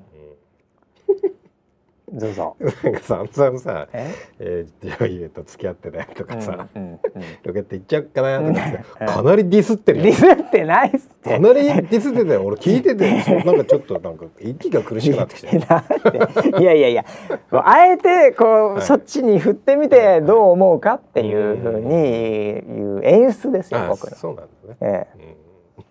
[2.20, 4.14] そうそなんか散々さえ？
[4.40, 7.00] えー、女優と付き合ってねとかさ、うんうんうん
[7.44, 8.54] ロケット行っちゃうかなと
[9.00, 10.04] かかなりディスってるよ。
[10.06, 11.30] ディスってないっすって。
[11.30, 15.58] かなりディスってたよ俺聞いててなんかちょっとなんか息が苦しくなってきて。
[16.60, 17.06] いやいやいや。
[17.52, 24.16] あえてこう、はいそっちに振ってみてどう思うかっていうふうに言う演出ですよあ僕の。
[24.16, 25.08] そうなんですね、え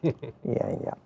[0.02, 0.10] うん。
[0.10, 0.14] え、
[0.44, 0.96] いやいや。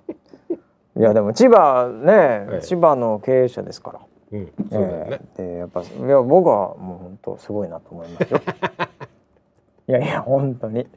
[0.96, 2.62] いやでも千葉ね、はい。
[2.62, 4.00] 千葉の経営者ですから。
[4.34, 8.40] うん、そうだよね、ええでやっぱいや僕はもう本当すごいなと思いますよ。
[9.86, 10.88] いやいや本当に。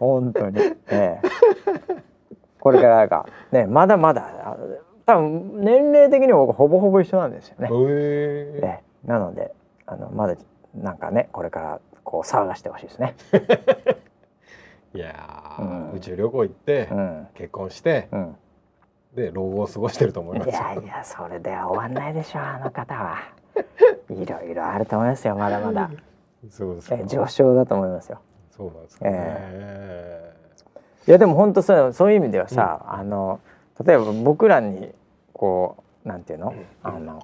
[0.00, 0.58] 本当に、
[0.90, 1.28] ええ、
[2.58, 3.26] これからが。
[3.52, 4.56] ねまだまだあ
[5.06, 7.68] 多分年齢的にも僕ほぼほぼ一緒なんですよね。
[7.70, 9.08] へえええ。
[9.08, 9.54] なので
[9.86, 10.34] あのまだ
[10.74, 13.14] なんかねこれからこう騒がしてほしいですね。
[14.94, 15.92] いやー、うん。
[15.92, 17.28] 宇宙旅行行って、うん。
[17.34, 18.36] 結婚してうん。
[19.14, 20.50] で老後を過ごしてると思います。
[20.50, 23.18] いやいやそれでは終わんないでしょあの方は。
[24.10, 25.90] いろいろあると思いますよまだまだ。
[26.50, 26.94] そうですか。
[26.96, 28.20] ええ上昇だと思いますよ。
[28.50, 30.34] そうなんですかね、
[31.08, 33.40] いやでも本当そうそういう意味ではさ、あの
[33.84, 34.94] 例えば僕らに
[35.32, 37.22] こうなんていうの、あの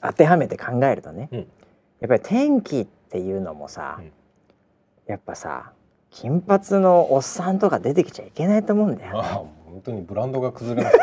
[0.00, 1.38] 当てはめて考えるとね、うん。
[1.38, 1.44] や
[2.06, 4.12] っぱり天気っていうのもさ、うん。
[5.06, 5.72] やっぱさ
[6.10, 9.48] 金髪のおっさんとか出てきちゃいけないと思うんだよ。
[9.72, 11.00] 本当にブランドが崩れますよ。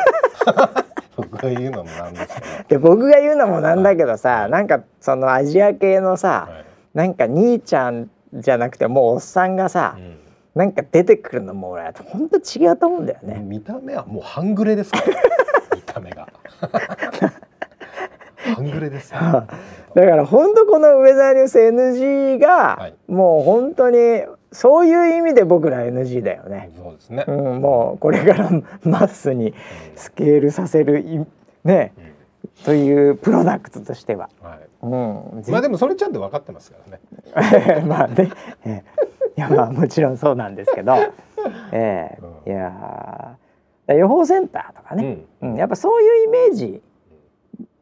[1.16, 6.64] 僕が言うのもなんですけど、で僕が言うのもなんだけどさ、なんかそのアジア系のさ、はい。
[6.94, 10.18] なんか兄ちゃんじゃなくてもうおっさんがさ、うん。
[10.54, 13.40] なんか出てくるのも俺本当違うと思うんだよね。
[13.40, 15.06] 見た目はもう半グレですから
[15.74, 16.28] 見た目が。
[18.54, 19.18] 半グレですよ。
[19.20, 19.46] だ
[19.94, 22.94] から本当このウェザーニュース NG が、はい。
[23.08, 26.70] もう本当にそういう意味で僕ら NG だよね。
[26.76, 28.50] そうですね、うん、もうこれから
[28.84, 29.54] マスに
[29.94, 31.24] スケールさせるい
[31.64, 32.64] ねうん。
[32.64, 34.28] というプロダクトとしては。
[34.42, 34.58] はい。
[34.82, 37.82] うん、まあでもそれちゃんと分かってますからね。
[37.86, 38.30] まあね、
[38.64, 39.00] ええ。
[39.36, 40.94] いやまあもちろんそうなんですけど、
[41.72, 42.18] ええ。
[42.46, 42.52] うん。
[42.52, 43.94] いやー。
[43.94, 45.50] 予報センターとかね、うん。
[45.52, 45.56] うん。
[45.56, 46.82] やっぱそういうイメージ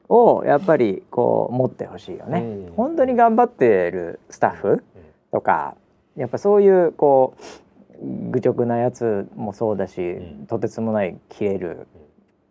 [0.09, 2.73] をやっぱりこう持ってほしいよね、うん。
[2.77, 4.85] 本当に頑張ってるスタッフ
[5.33, 5.75] とか
[6.19, 10.47] やっぱそういうこう愚直なやつもそうだし、ん。
[10.47, 11.87] とてつもない切れる、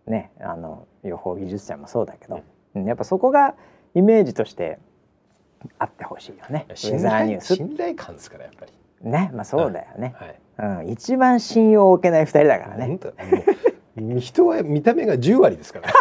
[0.08, 2.42] ねあの予報技術者もそうだけど、
[2.76, 2.86] うん。
[2.86, 3.56] やっぱそこが
[3.94, 4.80] イメージとして
[5.80, 6.66] あってほしいよね。
[6.76, 7.58] 信ザーニュース。
[7.58, 8.72] 頼信頼感ですからやっぱり。
[9.02, 10.84] ねまあそうだよね、はい。
[10.84, 13.00] うん、一番信用を置けない二人だからね。
[14.20, 15.90] 人は見た目が10割ですから。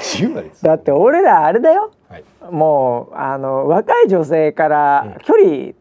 [0.00, 1.92] 10割だって俺らあれだよ。
[2.08, 2.24] はい。
[2.50, 5.72] もうあの若い女性から距離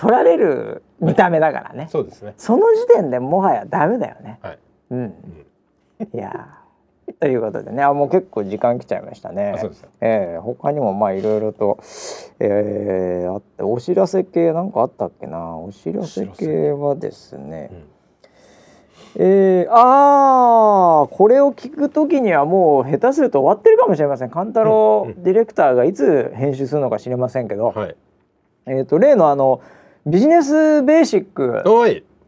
[0.00, 2.32] 取られる見た目だからね、そうですね。
[2.38, 4.38] その時点でもはやダメだよね。
[4.40, 4.58] はい。
[4.92, 5.14] うん。
[6.14, 6.60] いやー。
[7.20, 9.52] ということでね、あもう結構時間来ちゃいましたね。
[9.56, 9.88] あそうですよ。
[10.00, 11.78] えー他にもまあいろいろと、
[12.38, 15.58] えーあってお知らせ系なんかあったっけな？
[15.58, 17.70] お知らせ系はですね、
[19.16, 24.30] えー、ああこれを聞くときにはもう下手すると終わってるかもしれません。
[24.30, 25.22] 勘太郎うんうん。
[25.24, 27.96] ディレクターがいつ編集するのか知れませんけど、はい。
[28.66, 29.60] えっ、と例のあの
[30.06, 31.62] ビジネスベーシック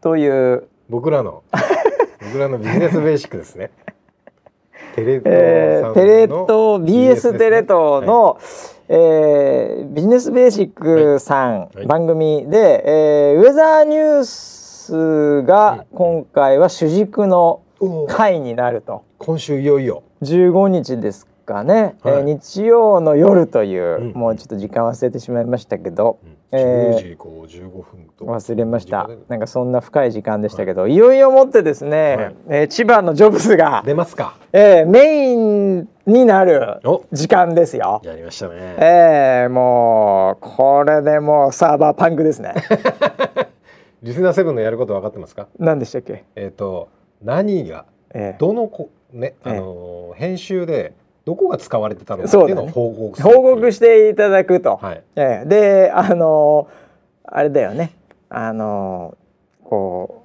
[0.01, 0.67] という。
[0.89, 1.41] 僕らの。
[2.21, 3.71] 僕らのビジネスベーシックですね。
[4.95, 8.37] テレえー、東さんのテレ東 BS テレ東の、
[8.89, 11.87] えービジネスベーシックさん、はい。
[11.87, 12.83] 番組で、
[13.33, 17.61] えーウェザーニュースが今回は主軸の
[18.07, 19.01] 回になると。
[19.17, 20.03] 今週いよいよ。
[20.21, 22.13] 15日ですかね、はい。
[22.13, 24.11] えー日曜の夜という、うん。
[24.13, 28.25] もうちょっと時間忘れてしまいましたけど、うんえー10時55分と。
[28.25, 29.09] 忘れました。
[29.27, 32.35] なんかそんな深い時間でしたけど、い、よいよもってですね、はい。
[32.49, 34.35] えー千葉のジョブズが、出ますか。
[34.53, 37.03] えーメインになるお。
[37.11, 38.01] 時間ですよ。
[38.03, 38.75] やりましたね。
[38.77, 42.53] えー、もうこれでもうサーバーパンクですね。
[44.03, 45.47] リスナーセブンのやること分かってますか？
[45.59, 46.23] 何でしたっけ？
[46.35, 46.89] えっ、と
[47.21, 48.37] 何がえー。
[48.37, 50.13] どのこねあのー。
[50.15, 50.93] 編集で
[51.25, 53.33] どこが使われてたのかっていうのを報告する。
[53.35, 54.77] 報告していただくと。
[54.77, 55.03] はい。
[55.15, 56.83] えーであのー
[57.25, 57.93] あれだよね。
[58.29, 60.23] あのーこ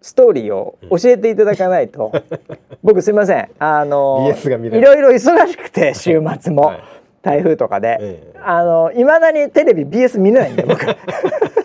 [0.00, 2.12] うストーリーを教えていただかないと、
[2.84, 3.48] 僕すいません。
[3.58, 4.28] あの
[4.76, 4.78] い。
[4.78, 6.80] いろいろ忙しくて週末も、はい。
[7.22, 8.38] 台風とかで、ええ。
[8.40, 10.78] あのいまだにテレビ BS 見れないんで僕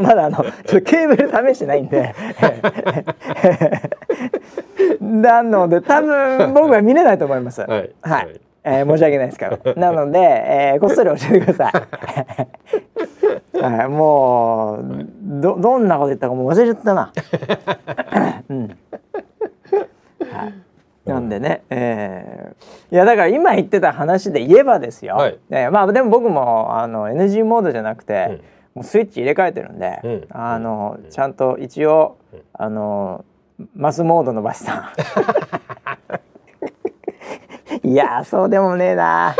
[0.00, 2.14] まだあの ちょっとケーブル試してないんで。
[5.00, 7.62] なので多分僕は見れないと思います。
[7.62, 7.90] はい。
[8.02, 8.40] はい。
[8.64, 9.58] えー申し訳ないですから。
[9.76, 11.86] なので、えーこっそり教えてくださ
[13.56, 13.62] い。
[13.62, 13.88] はい。
[13.88, 15.06] もう
[15.40, 17.12] どどんなこと言ったかもう忘れちゃったな。
[18.48, 18.76] うん。
[20.30, 20.68] はい。
[21.08, 28.40] なんでね、えー、いやだから今言ってた話で言えばですよ、はい、えー、まあでも僕もあの NG モードじゃなくて、うん、
[28.78, 32.16] もうスイッチ入れ替えてるんで、うん、あの、ちゃんと一応、
[32.52, 33.24] あの
[33.74, 34.92] マスモードのバシさ
[37.82, 39.34] んいやそうでもねえな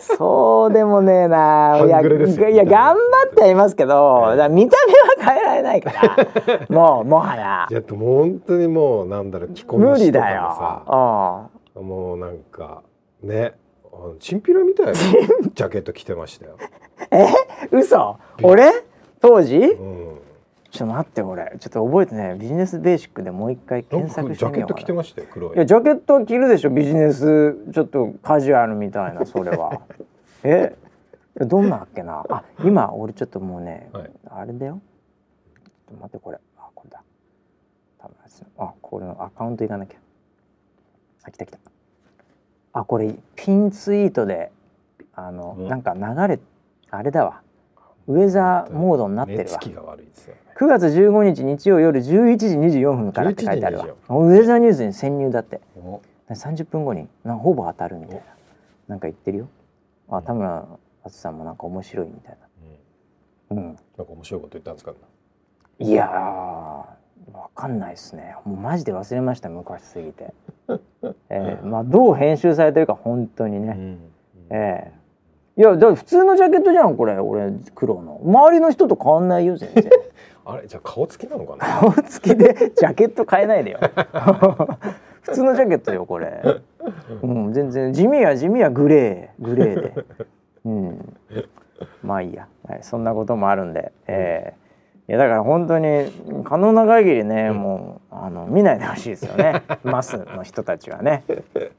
[0.00, 1.80] そうでもねえな。
[1.84, 6.66] いや、いや頑張ってはいますけど、だ見た目は変えられないから。
[6.68, 7.68] もうもはや。
[7.70, 11.50] いや、もう本当にもうなんだろう着込み無理だよ。
[11.74, 12.82] もうなんか
[13.22, 13.54] ね、
[14.18, 16.56] チンピラみたいな ジャケット着てましたよ。
[17.10, 17.26] え、
[17.70, 18.16] 嘘？
[18.42, 18.70] 俺？
[19.20, 19.58] 当時？
[19.58, 20.18] うん。
[20.70, 24.58] ちょっと待って俺ちょっと覚えてねビジネスベーシックでもう一回検索してみよう。
[24.58, 25.54] ジャケット着てましたよ黒い。
[25.54, 27.54] いやジャケット着るでしょビジネス。
[27.74, 29.82] ちょっとカジュアルみたいなそれは。
[30.42, 30.74] え？
[31.36, 32.24] どんなっけな？
[32.30, 34.80] あ今俺ちょっともうね、はい、あれだよ。
[35.88, 36.38] ちょっと待ってこれ。
[36.56, 37.02] あこれだ。
[37.98, 38.16] 多分
[38.56, 39.98] あこれのアカウントいかなきゃ。
[41.24, 41.58] あ来た来た
[42.72, 44.50] あこれピンツイートで
[45.14, 46.40] あの、うん、なんか流れ
[46.90, 47.42] あれだわ
[48.06, 49.60] ウェザーモードになってるわ。
[49.60, 52.46] 9月15日日曜夜11時
[52.80, 53.84] 24分からって書いてあるわ。
[53.84, 55.60] ウェザーニュースに潜入だって。
[56.28, 58.22] 30分後になほぼ当たるみたいな。
[58.88, 59.48] なんか言ってるよ。
[60.08, 60.66] あ田村
[61.04, 62.38] 淳さんもなんか面白いみたい
[63.50, 63.56] な。
[63.56, 63.64] うん。
[63.66, 64.92] なんか面白いこと言ったんですか？
[65.78, 66.86] いやわ
[67.54, 68.36] かんないですね。
[68.44, 70.34] もうマジで忘れました昔すぎて。
[71.28, 73.74] えー、まあどう編集されてるか本当にね。
[73.76, 73.98] うん、
[74.50, 75.02] ええー。
[75.60, 78.20] いやだ普通のジャケットじゃんこれ俺黒の。
[78.24, 79.90] 周りの人と変わんないよ全然。
[80.44, 81.80] あれじゃあ顔つきなのかな？
[81.80, 83.80] 顔つきで ジャケット変えないでよ。
[85.22, 86.42] 普通のジャケットよこれ。
[87.22, 87.52] うん。
[87.52, 87.92] 全然。
[87.92, 89.44] 地味は地味はグレー。
[89.44, 90.04] グレーで。
[90.64, 91.16] うん。
[92.02, 94.61] まあいいや、はい、そんなこともあるんで、えー、
[95.12, 96.10] いやだから本当に
[96.42, 99.62] 可能な限りね、うん、もうあの見ないでほしいですよね。
[99.84, 101.22] マスの人たちはね。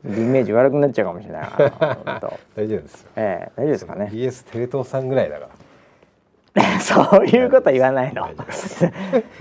[0.06, 1.48] イメージ悪くなっちゃうかもしれない。
[2.56, 4.10] 大丈夫ですええー、大丈夫ですかね。
[4.14, 5.48] BS テレ東さんぐらいだか
[6.54, 6.78] ら。
[6.80, 8.28] そういうこと言わないの。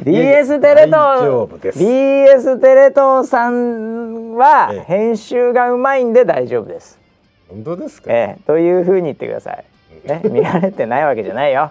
[0.00, 6.98] BS テレ東 BS テレ東さんは編集がうまいんで大丈夫です。
[7.50, 9.64] 本当ですか、ええー、というふうに言ってください、
[10.08, 11.70] ね、見られてないわけじゃないよ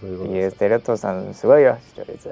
[0.00, 2.30] そういうこと BS テレ東さんすごいよ視聴率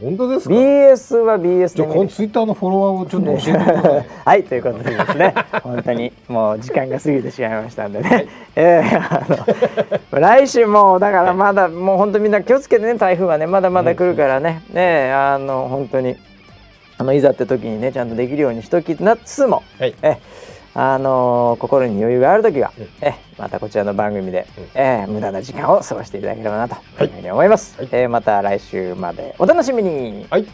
[0.00, 4.06] 本当ですか？BS は BS じゃこのツイッターのフォロワーをちょっと教えてください。
[4.26, 5.34] はいということでですね。
[5.62, 9.26] 本当にもう時間が過ぎてしまいましたんでね、はい、えー、あ
[10.12, 16.16] の来週もだからまだもう本当みんな気をつけてね台風はねまだまだ来るからね、ねあの本当に
[16.98, 20.18] あのいざって時にねちゃんとできるようにしときなつも、はい、え
[20.78, 30.46] あの心に余裕がある時は、うん、えまたこちらの番組で、うん、えー、無駄な時間を過ごしていただければなというふうに思います、はい、えー、また来週までお楽しみに、はい